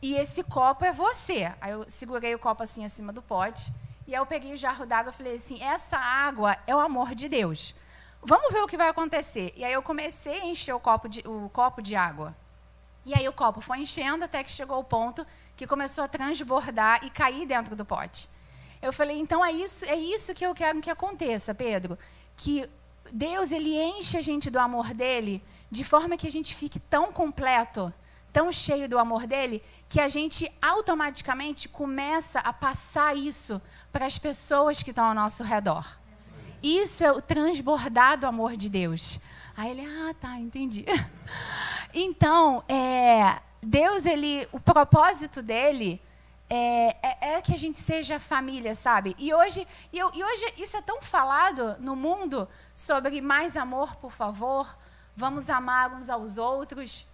E 0.00 0.14
esse 0.14 0.42
copo 0.44 0.84
é 0.84 0.92
você. 0.92 1.52
Aí 1.60 1.72
eu 1.72 1.88
segurei 1.88 2.34
o 2.34 2.38
copo 2.38 2.62
assim 2.62 2.84
acima 2.84 3.12
do 3.12 3.22
pote. 3.22 3.72
E 4.06 4.14
aí 4.14 4.20
eu 4.20 4.26
peguei 4.26 4.52
o 4.52 4.56
jarro 4.56 4.86
d'água 4.86 5.10
e 5.10 5.14
falei 5.14 5.36
assim: 5.36 5.62
essa 5.62 5.96
água 5.96 6.56
é 6.66 6.74
o 6.74 6.78
amor 6.78 7.14
de 7.14 7.28
Deus. 7.28 7.74
Vamos 8.22 8.52
ver 8.52 8.60
o 8.60 8.66
que 8.66 8.76
vai 8.76 8.88
acontecer. 8.88 9.52
E 9.56 9.64
aí 9.64 9.72
eu 9.72 9.82
comecei 9.82 10.40
a 10.40 10.46
encher 10.46 10.74
o 10.74 10.80
copo 10.80 11.08
de, 11.08 11.20
o 11.26 11.48
copo 11.50 11.82
de 11.82 11.94
água. 11.94 12.36
E 13.04 13.14
aí 13.14 13.28
o 13.28 13.32
copo 13.32 13.60
foi 13.60 13.78
enchendo 13.78 14.24
até 14.24 14.42
que 14.42 14.50
chegou 14.50 14.76
ao 14.76 14.82
ponto 14.82 15.24
que 15.56 15.66
começou 15.66 16.02
a 16.02 16.08
transbordar 16.08 17.04
e 17.04 17.10
cair 17.10 17.46
dentro 17.46 17.76
do 17.76 17.84
pote. 17.84 18.28
Eu 18.82 18.92
falei, 18.92 19.18
então 19.18 19.44
é 19.44 19.52
isso, 19.52 19.84
é 19.84 19.94
isso 19.94 20.34
que 20.34 20.44
eu 20.44 20.52
quero 20.54 20.80
que 20.80 20.90
aconteça, 20.90 21.54
Pedro, 21.54 21.96
que 22.36 22.68
Deus 23.12 23.52
ele 23.52 23.76
enche 23.76 24.18
a 24.18 24.20
gente 24.20 24.50
do 24.50 24.58
amor 24.58 24.92
dele 24.92 25.42
de 25.70 25.84
forma 25.84 26.16
que 26.16 26.26
a 26.26 26.30
gente 26.30 26.52
fique 26.54 26.80
tão 26.80 27.12
completo, 27.12 27.92
tão 28.36 28.52
cheio 28.52 28.86
do 28.86 28.98
amor 28.98 29.26
dele, 29.26 29.62
que 29.88 29.98
a 29.98 30.08
gente 30.08 30.52
automaticamente 30.60 31.70
começa 31.70 32.38
a 32.40 32.52
passar 32.52 33.16
isso 33.16 33.62
para 33.90 34.04
as 34.04 34.18
pessoas 34.18 34.82
que 34.82 34.90
estão 34.90 35.06
ao 35.06 35.14
nosso 35.14 35.42
redor. 35.42 35.98
Isso 36.62 37.02
é 37.02 37.10
o 37.10 37.22
transbordar 37.22 38.18
do 38.18 38.26
amor 38.26 38.54
de 38.54 38.68
Deus. 38.68 39.18
Aí 39.56 39.70
ele, 39.70 39.86
ah, 39.86 40.14
tá, 40.20 40.38
entendi. 40.38 40.84
Então, 41.94 42.62
é, 42.68 43.40
Deus, 43.62 44.04
ele, 44.04 44.46
o 44.52 44.60
propósito 44.60 45.40
dele 45.40 45.98
é, 46.50 46.88
é, 47.02 47.34
é, 47.36 47.40
que 47.40 47.54
a 47.54 47.56
gente 47.56 47.78
seja 47.78 48.20
família, 48.20 48.74
sabe? 48.74 49.16
E 49.18 49.32
hoje, 49.32 49.66
e, 49.90 49.98
eu, 49.98 50.10
e 50.12 50.22
hoje 50.22 50.44
isso 50.58 50.76
é 50.76 50.82
tão 50.82 51.00
falado 51.00 51.74
no 51.78 51.96
mundo 51.96 52.46
sobre 52.74 53.18
mais 53.22 53.56
amor, 53.56 53.96
por 53.96 54.12
favor, 54.12 54.76
vamos 55.16 55.48
amar 55.48 55.94
uns 55.94 56.10
aos 56.10 56.36
outros. 56.36 57.06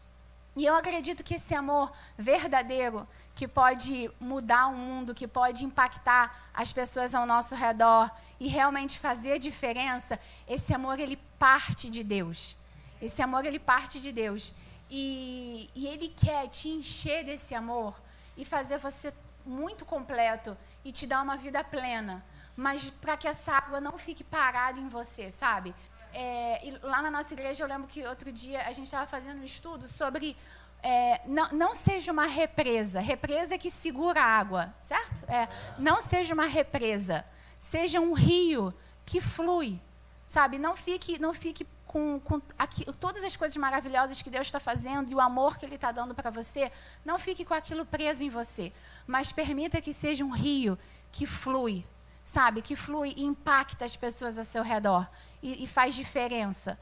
E 0.54 0.66
eu 0.66 0.74
acredito 0.74 1.24
que 1.24 1.34
esse 1.34 1.54
amor 1.54 1.90
verdadeiro, 2.16 3.08
que 3.34 3.48
pode 3.48 4.10
mudar 4.20 4.66
o 4.66 4.74
mundo, 4.74 5.14
que 5.14 5.26
pode 5.26 5.64
impactar 5.64 6.50
as 6.52 6.72
pessoas 6.72 7.14
ao 7.14 7.24
nosso 7.24 7.54
redor 7.54 8.10
e 8.38 8.48
realmente 8.48 8.98
fazer 8.98 9.38
diferença, 9.38 10.18
esse 10.46 10.74
amor 10.74 11.00
ele 11.00 11.16
parte 11.38 11.88
de 11.88 12.04
Deus. 12.04 12.56
Esse 13.00 13.22
amor 13.22 13.46
ele 13.46 13.58
parte 13.58 13.98
de 13.98 14.12
Deus. 14.12 14.52
E, 14.90 15.70
e 15.74 15.86
ele 15.86 16.08
quer 16.08 16.48
te 16.48 16.68
encher 16.68 17.24
desse 17.24 17.54
amor 17.54 17.98
e 18.36 18.44
fazer 18.44 18.76
você 18.76 19.12
muito 19.44 19.86
completo 19.86 20.56
e 20.84 20.92
te 20.92 21.06
dar 21.06 21.22
uma 21.22 21.36
vida 21.36 21.64
plena. 21.64 22.22
Mas 22.54 22.90
para 22.90 23.16
que 23.16 23.26
essa 23.26 23.52
água 23.52 23.80
não 23.80 23.96
fique 23.96 24.22
parada 24.22 24.78
em 24.78 24.88
você, 24.88 25.30
sabe? 25.30 25.74
É, 26.14 26.78
lá 26.82 27.00
na 27.00 27.10
nossa 27.10 27.32
igreja, 27.32 27.64
eu 27.64 27.68
lembro 27.68 27.88
que 27.88 28.04
outro 28.06 28.30
dia 28.30 28.62
a 28.62 28.72
gente 28.72 28.84
estava 28.84 29.06
fazendo 29.06 29.40
um 29.40 29.44
estudo 29.44 29.86
sobre. 29.86 30.36
É, 30.82 31.20
não, 31.26 31.48
não, 31.52 31.74
seja 31.74 32.12
uma 32.12 32.26
represa. 32.26 33.00
Represa 33.00 33.54
é 33.54 33.58
que 33.58 33.70
segura 33.70 34.20
a 34.20 34.26
água, 34.26 34.74
certo? 34.80 35.24
É, 35.30 35.48
não 35.78 36.00
seja 36.02 36.34
uma 36.34 36.46
represa. 36.46 37.24
Seja 37.58 38.00
um 38.00 38.12
rio 38.12 38.74
que 39.06 39.20
flui, 39.20 39.80
sabe? 40.26 40.58
Não 40.58 40.74
fique, 40.74 41.18
não 41.20 41.32
fique 41.32 41.66
com, 41.86 42.18
com 42.20 42.40
aqui, 42.58 42.84
todas 42.94 43.22
as 43.22 43.36
coisas 43.36 43.56
maravilhosas 43.56 44.22
que 44.22 44.30
Deus 44.30 44.46
está 44.46 44.58
fazendo 44.58 45.10
e 45.10 45.14
o 45.14 45.20
amor 45.20 45.58
que 45.58 45.66
Ele 45.66 45.74
está 45.74 45.92
dando 45.92 46.14
para 46.14 46.30
você, 46.30 46.72
não 47.04 47.18
fique 47.18 47.44
com 47.44 47.54
aquilo 47.54 47.84
preso 47.84 48.24
em 48.24 48.30
você, 48.30 48.72
mas 49.06 49.30
permita 49.30 49.80
que 49.80 49.92
seja 49.92 50.24
um 50.24 50.30
rio 50.30 50.78
que 51.12 51.26
flui, 51.26 51.86
sabe? 52.24 52.62
Que 52.62 52.74
flui 52.74 53.12
e 53.16 53.24
impacta 53.24 53.84
as 53.84 53.94
pessoas 53.94 54.38
ao 54.38 54.44
seu 54.44 54.62
redor 54.62 55.06
e, 55.42 55.64
e 55.64 55.66
faz 55.66 55.94
diferença 55.94 56.78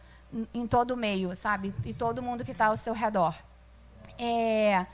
em, 0.55 0.67
todo 0.67 0.93
o 0.93 0.97
meio, 0.97 1.35
sabe? 1.35 1.75
E 1.85 1.93
todo 1.95 2.23
mundo 2.23 2.45
que 2.45 2.53
está 2.53 2.67
ao 2.67 2.77
seu 2.77 2.95
redor. 2.95 3.35
É, 4.19 4.87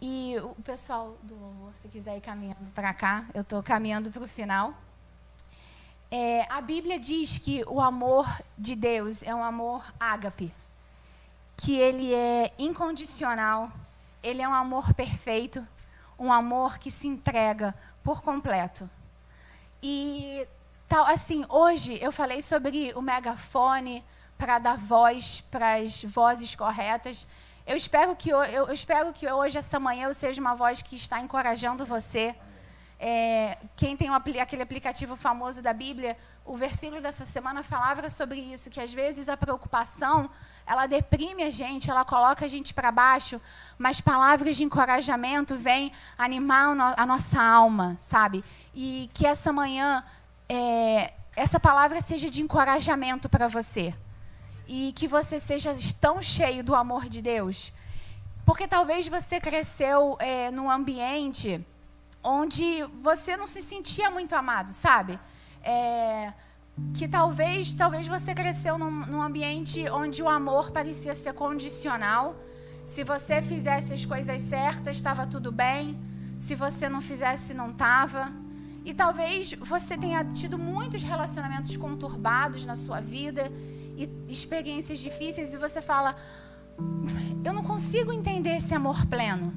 e 0.00 0.36
o 0.38 0.54
pessoal 0.62 1.16
do 1.22 1.72
se 1.74 1.88
quiser 1.88 2.16
ir 2.16 2.20
caminhando 2.20 2.70
para 2.74 2.92
cá, 2.94 3.24
eu 3.34 3.42
estou 3.42 3.62
caminhando 3.62 4.10
para 4.10 4.22
o 4.22 4.28
final. 4.28 4.74
É, 6.10 6.46
a 6.52 6.60
Bíblia 6.60 6.98
diz 6.98 7.38
que 7.38 7.64
o 7.66 7.80
amor 7.80 8.26
de 8.56 8.76
Deus 8.76 9.22
é 9.22 9.34
um 9.34 9.42
amor 9.42 9.84
ágape, 9.98 10.52
que 11.56 11.74
ele 11.74 12.12
é 12.12 12.52
incondicional, 12.58 13.70
ele 14.22 14.42
é 14.42 14.48
um 14.48 14.54
amor 14.54 14.92
perfeito, 14.94 15.66
um 16.18 16.32
amor 16.32 16.78
que 16.78 16.90
se 16.90 17.08
entrega 17.08 17.74
por 18.04 18.22
completo. 18.22 18.88
E 19.82 20.46
tal 20.92 21.06
assim, 21.06 21.42
hoje 21.48 21.98
eu 22.02 22.12
falei 22.12 22.42
sobre 22.42 22.92
o 22.94 23.00
megafone 23.00 24.04
para 24.36 24.58
dar 24.58 24.76
voz 24.76 25.40
para 25.50 25.76
as 25.76 26.04
vozes 26.04 26.54
corretas. 26.54 27.26
Eu 27.66 27.78
espero 27.78 28.14
que 28.14 28.28
eu, 28.28 28.44
eu 28.44 28.70
espero 28.70 29.10
que 29.10 29.26
hoje 29.26 29.56
essa 29.56 29.80
manhã 29.80 30.08
eu 30.08 30.12
seja 30.12 30.38
uma 30.38 30.54
voz 30.54 30.82
que 30.82 30.94
está 30.94 31.18
encorajando 31.18 31.86
você 31.86 32.36
é, 33.04 33.58
quem 33.74 33.96
tem 33.96 34.08
um, 34.08 34.14
aquele 34.14 34.62
aplicativo 34.62 35.16
famoso 35.16 35.60
da 35.60 35.72
Bíblia, 35.72 36.16
o 36.44 36.56
versículo 36.56 37.02
dessa 37.02 37.24
semana 37.24 37.64
falava 37.64 38.08
sobre 38.08 38.38
isso, 38.38 38.70
que 38.70 38.80
às 38.80 38.94
vezes 38.94 39.28
a 39.28 39.36
preocupação, 39.36 40.30
ela 40.64 40.86
deprime 40.86 41.42
a 41.42 41.50
gente, 41.50 41.90
ela 41.90 42.04
coloca 42.04 42.44
a 42.44 42.48
gente 42.48 42.72
para 42.72 42.92
baixo, 42.92 43.40
mas 43.76 44.00
palavras 44.00 44.54
de 44.54 44.62
encorajamento 44.62 45.56
vêm 45.56 45.90
animar 46.16 46.76
a 46.96 47.04
nossa 47.04 47.42
alma, 47.42 47.96
sabe? 47.98 48.44
E 48.72 49.10
que 49.12 49.26
essa 49.26 49.52
manhã, 49.52 50.04
é, 50.54 51.14
essa 51.34 51.58
palavra 51.58 51.98
seja 52.00 52.28
de 52.28 52.42
encorajamento 52.42 53.26
para 53.34 53.48
você. 53.48 53.94
E 54.68 54.92
que 54.98 55.08
você 55.08 55.38
seja 55.38 55.74
tão 55.98 56.20
cheio 56.20 56.62
do 56.62 56.74
amor 56.74 57.08
de 57.08 57.20
Deus. 57.22 57.72
Porque 58.44 58.66
talvez 58.68 59.08
você 59.08 59.40
cresceu 59.40 60.16
é, 60.20 60.50
num 60.50 60.70
ambiente 60.70 61.64
onde 62.22 62.66
você 63.00 63.36
não 63.36 63.46
se 63.46 63.62
sentia 63.62 64.10
muito 64.10 64.34
amado, 64.34 64.70
sabe? 64.70 65.18
É, 65.62 66.32
que 66.94 67.08
talvez, 67.08 67.72
talvez 67.72 68.06
você 68.06 68.34
cresceu 68.34 68.76
num, 68.76 68.90
num 69.12 69.22
ambiente 69.22 69.88
onde 70.02 70.22
o 70.22 70.28
amor 70.28 70.70
parecia 70.70 71.14
ser 71.14 71.32
condicional. 71.32 72.36
Se 72.84 73.02
você 73.02 73.40
fizesse 73.40 73.94
as 73.94 74.04
coisas 74.04 74.40
certas, 74.42 74.96
estava 74.96 75.26
tudo 75.26 75.50
bem. 75.50 75.98
Se 76.38 76.54
você 76.54 76.88
não 76.88 77.00
fizesse, 77.00 77.54
não 77.54 77.70
estava. 77.70 78.41
E 78.84 78.92
talvez 78.92 79.52
você 79.52 79.96
tenha 79.96 80.24
tido 80.24 80.58
muitos 80.58 81.02
relacionamentos 81.02 81.76
conturbados 81.76 82.64
na 82.64 82.74
sua 82.74 83.00
vida 83.00 83.50
e 83.96 84.08
experiências 84.28 84.98
difíceis 84.98 85.54
e 85.54 85.56
você 85.56 85.80
fala: 85.80 86.16
Eu 87.44 87.52
não 87.52 87.62
consigo 87.62 88.12
entender 88.12 88.56
esse 88.56 88.74
amor 88.74 89.06
pleno. 89.06 89.52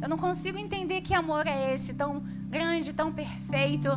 Eu 0.00 0.08
não 0.08 0.18
consigo 0.18 0.58
entender 0.58 1.00
que 1.00 1.14
amor 1.14 1.46
é 1.46 1.72
esse, 1.74 1.94
tão 1.94 2.20
grande, 2.48 2.92
tão 2.92 3.10
perfeito. 3.12 3.90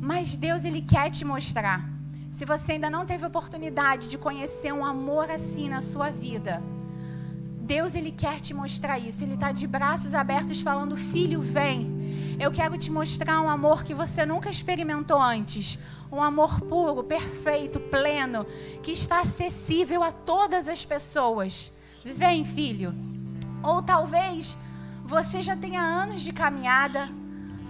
Mas 0.00 0.36
Deus, 0.36 0.64
Ele 0.64 0.80
quer 0.80 1.10
te 1.10 1.24
mostrar. 1.24 1.94
Se 2.30 2.44
você 2.44 2.72
ainda 2.72 2.90
não 2.90 3.06
teve 3.06 3.24
oportunidade 3.24 4.08
de 4.08 4.18
conhecer 4.18 4.72
um 4.72 4.84
amor 4.84 5.30
assim 5.30 5.68
na 5.68 5.80
sua 5.80 6.10
vida, 6.10 6.60
Deus 7.60 7.94
ele 7.94 8.10
quer 8.10 8.40
te 8.40 8.52
mostrar 8.52 8.98
isso. 8.98 9.22
Ele 9.22 9.34
está 9.34 9.52
de 9.52 9.66
braços 9.66 10.14
abertos 10.14 10.60
falando: 10.60 10.96
Filho, 10.96 11.40
vem. 11.40 12.03
Eu 12.38 12.50
quero 12.50 12.76
te 12.76 12.90
mostrar 12.90 13.40
um 13.40 13.48
amor 13.48 13.84
que 13.84 13.94
você 13.94 14.26
nunca 14.26 14.50
experimentou 14.50 15.20
antes. 15.20 15.78
Um 16.10 16.22
amor 16.22 16.60
puro, 16.60 17.02
perfeito, 17.02 17.80
pleno, 17.80 18.44
que 18.82 18.92
está 18.92 19.20
acessível 19.20 20.02
a 20.02 20.12
todas 20.12 20.68
as 20.68 20.84
pessoas. 20.84 21.72
Vem, 22.04 22.44
filho. 22.44 22.94
Ou 23.62 23.82
talvez 23.82 24.56
você 25.04 25.42
já 25.42 25.56
tenha 25.56 25.80
anos 25.80 26.22
de 26.22 26.32
caminhada 26.32 27.08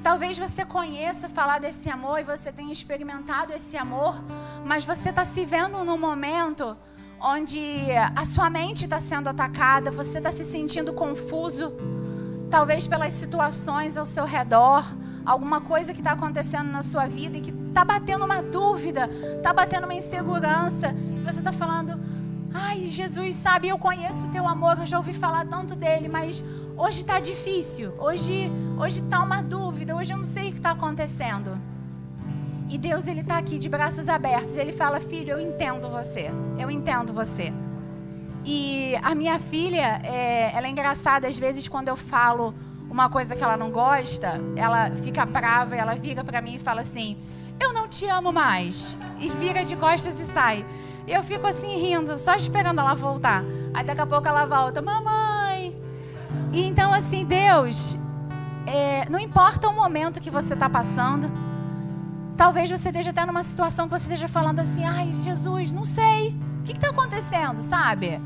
Talvez 0.05 0.39
você 0.39 0.67
conheça 0.67 1.31
falar 1.31 1.59
desse 1.59 1.89
amor 1.89 2.21
e 2.21 2.25
você 2.25 2.53
tenha 2.53 2.71
experimentado 2.71 3.55
esse 3.55 3.75
amor, 3.75 4.23
mas 4.63 4.85
você 4.85 5.09
está 5.09 5.25
se 5.25 5.47
vendo 5.47 5.83
num 5.83 5.97
momento 5.97 6.77
onde 7.19 7.87
a 8.15 8.23
sua 8.27 8.51
mente 8.51 8.85
está 8.85 9.01
sendo 9.01 9.31
atacada, 9.31 9.91
você 9.91 10.19
está 10.19 10.31
se 10.31 10.45
sentindo 10.45 10.93
confuso, 10.93 11.73
talvez 12.55 12.87
pelas 12.87 13.13
situações 13.13 13.97
ao 13.97 14.07
seu 14.07 14.25
redor, 14.25 14.85
alguma 15.27 15.61
coisa 15.61 15.93
que 15.93 15.99
está 15.99 16.13
acontecendo 16.13 16.71
na 16.71 16.83
sua 16.83 17.05
vida 17.05 17.37
e 17.37 17.41
que 17.41 17.51
está 17.51 17.85
batendo 17.85 18.25
uma 18.25 18.45
dúvida, 18.45 19.11
está 19.39 19.53
batendo 19.53 19.87
uma 19.87 19.95
insegurança, 19.95 20.95
e 21.17 21.21
você 21.25 21.41
está 21.41 21.51
falando: 21.51 22.01
Ai, 22.55 22.87
Jesus, 22.87 23.35
sabe, 23.35 23.67
eu 23.67 23.77
conheço 23.77 24.29
o 24.29 24.31
teu 24.31 24.47
amor, 24.47 24.79
eu 24.79 24.87
já 24.87 24.99
ouvi 24.99 25.13
falar 25.13 25.45
tanto 25.47 25.75
dele, 25.75 26.09
mas 26.09 26.45
hoje 26.77 27.01
está 27.01 27.19
difícil, 27.19 27.93
hoje 27.99 28.49
hoje 28.79 29.01
está 29.01 29.19
uma 29.21 29.43
dúvida, 29.43 29.97
hoje 29.97 30.13
eu 30.13 30.19
não 30.19 30.31
sei 30.37 30.51
o 30.51 30.53
que 30.53 30.59
está 30.59 30.71
acontecendo. 30.71 31.59
E 32.71 32.79
Deus 32.79 33.09
ele 33.09 33.23
está 33.23 33.37
aqui 33.37 33.59
de 33.59 33.69
braços 33.69 34.09
abertos. 34.09 34.57
Ele 34.57 34.73
fala, 34.73 34.99
filho, 35.01 35.33
eu 35.33 35.41
entendo 35.41 35.89
você, 35.91 36.31
eu 36.57 36.71
entendo 36.71 37.13
você. 37.13 37.53
E 38.45 38.95
a 39.03 39.15
minha 39.15 39.39
filha, 39.39 40.01
é, 40.05 40.55
ela 40.55 40.67
é 40.67 40.71
engraçada 40.71 41.27
às 41.27 41.39
vezes 41.39 41.67
quando 41.67 41.89
eu 41.89 41.97
falo 41.97 42.55
uma 42.91 43.09
coisa 43.09 43.35
que 43.35 43.43
ela 43.43 43.57
não 43.57 43.71
gosta, 43.71 44.41
ela 44.55 44.91
fica 44.97 45.25
brava, 45.25 45.75
ela 45.75 45.95
vira 45.95 46.23
para 46.23 46.41
mim 46.41 46.55
e 46.55 46.59
fala 46.59 46.83
assim: 46.83 47.17
eu 47.59 47.73
não 47.73 47.89
te 47.89 48.07
amo 48.07 48.33
mais. 48.33 48.99
E 49.19 49.29
vira 49.29 49.65
de 49.65 49.77
costas 49.77 50.21
e 50.21 50.25
sai. 50.25 50.65
E 51.07 51.13
eu 51.13 51.23
fico 51.23 51.47
assim 51.47 51.77
rindo, 51.77 52.19
só 52.19 52.35
esperando 52.35 52.81
ela 52.81 52.95
voltar. 52.95 53.43
Aí 53.73 53.85
daqui 53.85 54.01
a 54.01 54.07
pouco 54.07 54.27
ela 54.27 54.45
volta, 54.45 54.83
mamãe. 54.83 55.77
E 56.53 56.65
então 56.65 56.93
assim, 56.93 57.25
Deus, 57.25 57.99
é, 58.67 59.09
não 59.09 59.19
importa 59.19 59.69
o 59.69 59.75
momento 59.75 60.21
que 60.21 60.31
você 60.31 60.55
está 60.55 60.69
passando. 60.69 61.31
Talvez 62.37 62.69
você 62.71 62.89
esteja 62.89 63.11
até 63.11 63.25
numa 63.25 63.43
situação 63.43 63.87
que 63.87 63.99
você 63.99 64.05
esteja 64.05 64.29
falando 64.29 64.59
assim, 64.59 64.85
ai 64.85 65.13
Jesus, 65.23 65.73
não 65.73 65.85
sei. 65.85 66.35
O 66.61 66.63
que 66.65 66.73
está 66.73 66.91
acontecendo, 66.91 67.59
sabe? 67.59 68.21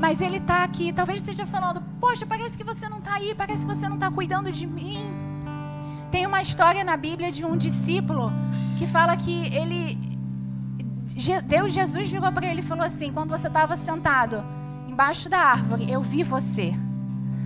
Mas 0.00 0.20
Ele 0.20 0.38
está 0.38 0.64
aqui. 0.64 0.92
Talvez 0.92 1.20
esteja 1.20 1.44
falando, 1.44 1.82
poxa, 2.00 2.24
parece 2.24 2.56
que 2.56 2.64
você 2.64 2.88
não 2.88 2.98
está 2.98 3.14
aí, 3.14 3.34
parece 3.34 3.66
que 3.66 3.74
você 3.74 3.86
não 3.86 3.96
está 3.96 4.10
cuidando 4.10 4.50
de 4.50 4.66
mim. 4.66 5.04
Tem 6.10 6.26
uma 6.26 6.40
história 6.40 6.82
na 6.82 6.96
Bíblia 6.96 7.30
de 7.30 7.44
um 7.44 7.56
discípulo 7.56 8.32
que 8.78 8.86
fala 8.86 9.14
que 9.16 9.54
ele 9.54 9.98
Deus 11.46 11.74
Jesus 11.74 12.10
virou 12.10 12.32
para 12.32 12.46
ele 12.46 12.60
e 12.60 12.62
falou 12.62 12.84
assim: 12.84 13.12
quando 13.12 13.30
você 13.30 13.46
estava 13.46 13.76
sentado 13.76 14.42
embaixo 14.88 15.28
da 15.28 15.38
árvore, 15.38 15.90
eu 15.90 16.00
vi 16.00 16.22
você. 16.22 16.74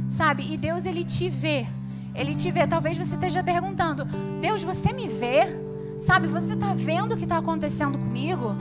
Sabe? 0.08 0.46
E 0.52 0.56
Deus 0.56 0.86
ele 0.86 1.02
te 1.02 1.28
vê. 1.28 1.66
Ele 2.14 2.34
te 2.36 2.52
vê. 2.52 2.66
Talvez 2.66 2.96
você 2.96 3.16
esteja 3.16 3.42
perguntando: 3.42 4.04
Deus, 4.40 4.62
você 4.62 4.92
me 4.92 5.08
vê? 5.08 5.46
Sabe? 6.00 6.28
Você 6.28 6.52
está 6.52 6.72
vendo 6.72 7.12
o 7.12 7.16
que 7.16 7.24
está 7.24 7.38
acontecendo 7.38 7.98
comigo? 7.98 8.54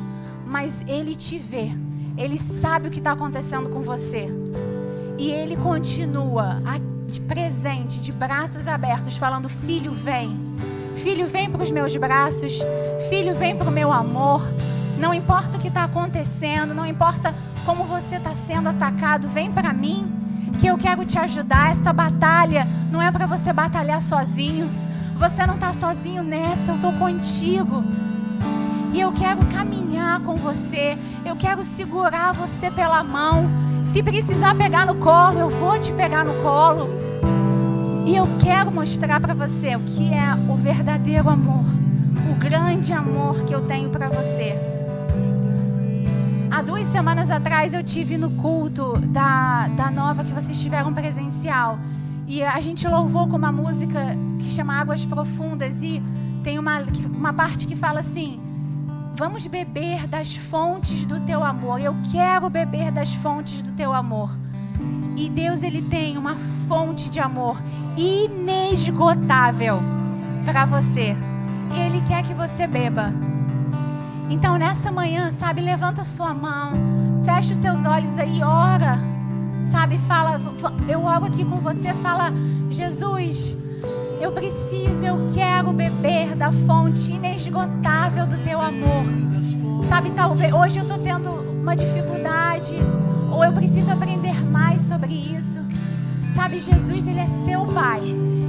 Mas 0.45 0.84
Ele 0.88 1.13
te 1.15 1.38
vê. 1.38 1.71
Ele 2.17 2.38
sabe 2.38 2.88
o 2.88 2.91
que 2.91 2.99
está 2.99 3.12
acontecendo 3.12 3.69
com 3.69 3.82
você. 3.82 4.30
E 5.17 5.32
Ele 5.32 5.56
continua 5.56 6.62
de 7.08 7.19
presente, 7.21 7.99
de 7.99 8.12
braços 8.12 8.67
abertos, 8.67 9.17
falando: 9.17 9.49
Filho, 9.49 9.91
vem. 9.91 10.38
Filho, 10.95 11.28
vem 11.28 11.49
para 11.49 11.63
os 11.63 11.71
meus 11.71 11.95
braços. 11.95 12.60
Filho, 13.10 13.36
vem 13.36 13.56
para 13.56 13.69
o 13.69 13.71
meu 13.71 13.91
amor. 13.91 14.41
Não 14.97 15.13
importa 15.13 15.58
o 15.58 15.60
que 15.60 15.67
está 15.67 15.84
acontecendo, 15.84 16.73
não 16.73 16.86
importa 16.86 17.34
como 17.65 17.84
você 17.84 18.15
está 18.15 18.34
sendo 18.34 18.69
atacado, 18.69 19.28
vem 19.28 19.52
para 19.52 19.73
mim, 19.73 20.12
que 20.60 20.67
eu 20.67 20.78
quero 20.78 21.06
te 21.06 21.17
ajudar. 21.17 21.71
Essa 21.71 21.91
batalha 21.91 22.67
não 22.91 23.02
é 23.02 23.12
para 23.12 23.26
você 23.26 23.52
batalhar 23.52 24.02
sozinho. 24.02 24.69
Você 25.17 25.45
não 25.45 25.56
está 25.56 25.73
sozinho 25.73 26.23
nessa, 26.23 26.71
eu 26.71 26.76
estou 26.76 26.93
contigo. 26.93 27.84
E 28.93 28.99
eu 28.99 29.12
quero 29.12 29.43
caminhar 29.47 30.19
com 30.19 30.36
você, 30.36 30.95
eu 31.25 31.36
quero 31.36 31.63
segurar 31.63 32.32
você 32.32 32.69
pela 32.69 33.03
mão. 33.03 33.49
Se 33.84 34.03
precisar 34.03 34.53
pegar 34.56 34.86
no 34.86 34.93
colo, 34.95 35.39
eu 35.39 35.49
vou 35.49 35.79
te 35.79 35.91
pegar 35.93 36.23
no 36.23 36.34
colo. 36.43 36.88
E 38.06 38.15
eu 38.15 38.27
quero 38.39 38.71
mostrar 38.71 39.19
para 39.19 39.34
você 39.34 39.75
o 39.75 39.79
que 39.79 40.13
é 40.13 40.36
o 40.47 40.56
verdadeiro 40.56 41.27
amor, 41.27 41.65
o 42.32 42.36
grande 42.36 42.93
amor 42.93 43.43
que 43.45 43.56
eu 43.56 43.62
tenho 43.62 43.89
para 43.89 44.10
você. 44.10 44.56
Há 46.51 46.62
duas 46.62 46.86
semanas 46.86 47.32
atrás 47.32 47.73
eu 47.73 47.84
tive 47.84 48.15
no 48.15 48.29
culto 48.29 48.99
da, 49.08 49.69
da 49.69 49.89
nova 49.89 50.23
que 50.23 50.32
vocês 50.32 50.62
tiveram 50.62 50.93
presencial. 50.93 51.79
E 52.27 52.43
a 52.43 52.62
gente 52.62 52.88
louvou 52.88 53.27
com 53.27 53.38
uma 53.38 53.51
música 53.51 54.15
que 54.38 54.51
chama 54.51 54.79
Águas 54.79 55.03
Profundas. 55.03 55.82
E 55.82 55.99
tem 56.43 56.60
uma, 56.60 56.84
uma 57.12 57.34
parte 57.34 57.65
que 57.65 57.75
fala 57.75 58.01
assim: 58.01 58.39
Vamos 59.15 59.45
beber 59.45 60.08
das 60.08 60.36
fontes 60.36 61.06
do 61.06 61.19
teu 61.19 61.43
amor. 61.43 61.80
Eu 61.80 61.95
quero 62.12 62.49
beber 62.49 62.91
das 62.91 63.13
fontes 63.13 63.62
do 63.62 63.71
teu 63.71 63.93
amor. 63.93 64.36
E 65.15 65.30
Deus, 65.30 65.62
Ele 65.62 65.84
tem 65.84 66.17
uma 66.17 66.36
fonte 66.67 67.10
de 67.10 67.19
amor 67.19 67.62
inesgotável 67.95 69.80
para 70.43 70.65
você. 70.65 71.15
Ele 71.76 72.02
quer 72.02 72.23
que 72.23 72.34
você 72.34 72.65
beba. 72.65 73.13
Então, 74.32 74.58
nessa 74.58 74.91
manhã, 74.91 75.30
sabe, 75.30 75.62
levanta 75.62 76.04
sua 76.04 76.34
mão, 76.34 76.71
fecha 77.23 77.54
os 77.54 77.60
seus 77.60 77.86
olhos 77.86 78.17
aí, 78.17 78.41
ora, 78.41 78.97
sabe, 79.71 79.99
fala, 79.99 80.41
eu 80.88 81.04
oro 81.04 81.26
aqui 81.26 81.45
com 81.45 81.60
você, 81.60 81.93
fala, 81.95 82.32
Jesus, 82.71 83.56
eu 84.23 84.31
preciso, 84.31 85.03
eu 85.03 85.27
quero 85.33 85.73
beber 85.73 86.33
da 86.33 86.49
fonte 86.49 87.12
inesgotável 87.12 88.25
do 88.25 88.38
teu 88.38 88.62
amor. 88.62 89.03
Sabe, 89.89 90.12
talvez 90.12 90.53
hoje 90.53 90.77
eu 90.79 90.83
estou 90.83 90.97
tendo 90.97 91.29
uma 91.29 91.75
dificuldade, 91.75 92.77
ou 93.29 93.43
eu 93.43 93.51
preciso 93.51 93.91
aprender 93.91 94.33
mais 94.45 94.79
sobre 94.79 95.13
isso. 95.13 95.59
Sabe, 96.33 96.62
Jesus, 96.62 97.05
Ele 97.05 97.19
é 97.19 97.27
seu 97.27 97.65
Pai. 97.65 97.99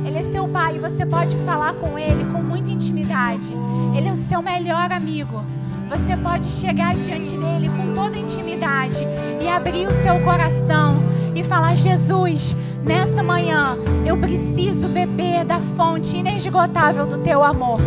Ele 0.07 0.17
é 0.17 0.23
seu 0.23 0.47
Pai 0.47 0.77
e 0.77 0.79
você 0.79 1.05
pode 1.05 1.37
falar 1.39 1.75
com 1.75 1.99
Ele 1.99 2.25
com 2.27 2.41
muita 2.41 2.71
intimidade. 2.71 3.53
Ele 3.97 4.07
é 4.07 4.13
o 4.13 4.17
seu 4.17 4.41
melhor 4.41 4.93
amigo. 4.93 5.45
Você 5.89 6.17
pode 6.17 6.45
chegar 6.47 6.95
diante 6.95 7.37
dele 7.37 7.69
com 7.69 7.95
toda 7.95 8.17
intimidade 8.17 9.05
e 9.41 9.49
abrir 9.49 9.89
o 9.89 10.03
seu 10.03 10.21
coração 10.21 11.03
e 11.35 11.43
falar: 11.43 11.77
Jesus, 11.77 12.55
nessa 12.85 13.23
manhã 13.23 13.77
eu 14.05 14.17
preciso 14.17 14.89
beber 14.89 15.45
da 15.45 15.59
fonte 15.59 16.19
inesgotável 16.19 17.07
do 17.07 17.19
teu 17.19 17.43
amor. 17.43 17.81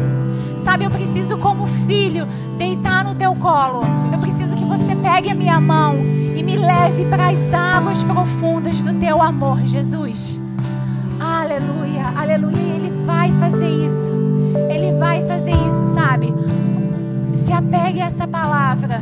Sabe, 0.57 0.83
eu 0.83 0.91
preciso, 0.91 1.37
como 1.37 1.65
filho, 1.87 2.27
deitar 2.57 3.05
no 3.05 3.15
teu 3.15 3.33
colo. 3.35 3.83
Eu 4.11 4.19
preciso 4.19 4.55
que 4.55 4.65
você 4.65 4.95
pegue 4.95 5.29
a 5.29 5.35
minha 5.35 5.61
mão 5.61 5.95
e 5.95 6.43
me 6.43 6.57
leve 6.57 7.05
para 7.05 7.29
as 7.29 7.53
águas 7.53 8.03
profundas 8.03 8.81
do 8.81 8.93
teu 8.95 9.21
amor, 9.21 9.65
Jesus. 9.65 10.41
Aleluia, 11.19 12.11
aleluia. 12.15 12.57
Ele 12.57 12.91
vai 13.05 13.31
fazer 13.39 13.69
isso. 13.69 14.11
Ele 14.69 14.97
vai 14.99 15.25
fazer 15.25 15.51
isso, 15.51 15.93
sabe? 15.93 16.33
Se 17.33 17.53
apegue 17.53 18.01
a 18.01 18.07
essa 18.07 18.27
palavra. 18.27 19.01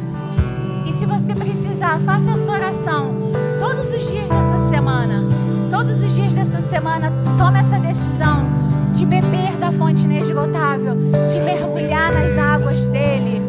E 0.86 0.94
se 0.94 1.06
você 1.06 1.34
precisar, 1.34 2.00
faça 2.02 2.32
a 2.32 2.38
sua 2.38 2.54
oração 2.54 3.12
todos 3.60 3.92
os 3.92 4.12
dias 4.12 4.30
dessa 4.30 4.70
semana. 4.70 5.45
Todos 5.76 6.02
os 6.02 6.16
dias 6.16 6.34
dessa 6.34 6.62
semana, 6.62 7.12
tome 7.38 7.60
essa 7.60 7.78
decisão 7.78 8.46
de 8.94 9.06
beber 9.06 9.58
da 9.58 9.74
fonte 9.74 10.06
inesgotável, 10.06 10.96
de 11.30 11.38
mergulhar 11.42 12.14
nas 12.14 12.38
águas 12.38 12.88
dele, 12.88 13.42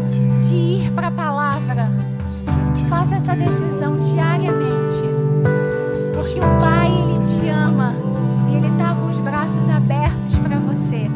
de 0.42 0.56
ir 0.56 0.90
para 0.90 1.06
a 1.06 1.10
palavra. 1.12 1.88
Faça 2.88 3.14
essa 3.14 3.36
decisão 3.36 3.96
diariamente. 4.00 5.04
Porque 6.14 6.40
o 6.40 6.60
Pai, 6.60 6.90
Ele 6.90 7.20
te 7.24 7.48
ama. 7.48 7.94
E 8.50 8.56
Ele 8.56 8.66
está 8.66 8.92
com 8.96 9.06
os 9.08 9.20
braços 9.20 9.70
abertos 9.70 10.36
para 10.40 10.58
você. 10.58 11.08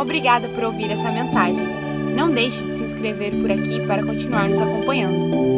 Obrigada 0.00 0.48
por 0.48 0.64
ouvir 0.64 0.90
essa 0.90 1.10
mensagem. 1.10 1.66
Não 2.16 2.30
deixe 2.30 2.64
de 2.64 2.70
se 2.70 2.82
inscrever 2.82 3.34
por 3.34 3.52
aqui 3.52 3.86
para 3.86 4.02
continuar 4.02 4.48
nos 4.48 4.58
acompanhando. 4.58 5.57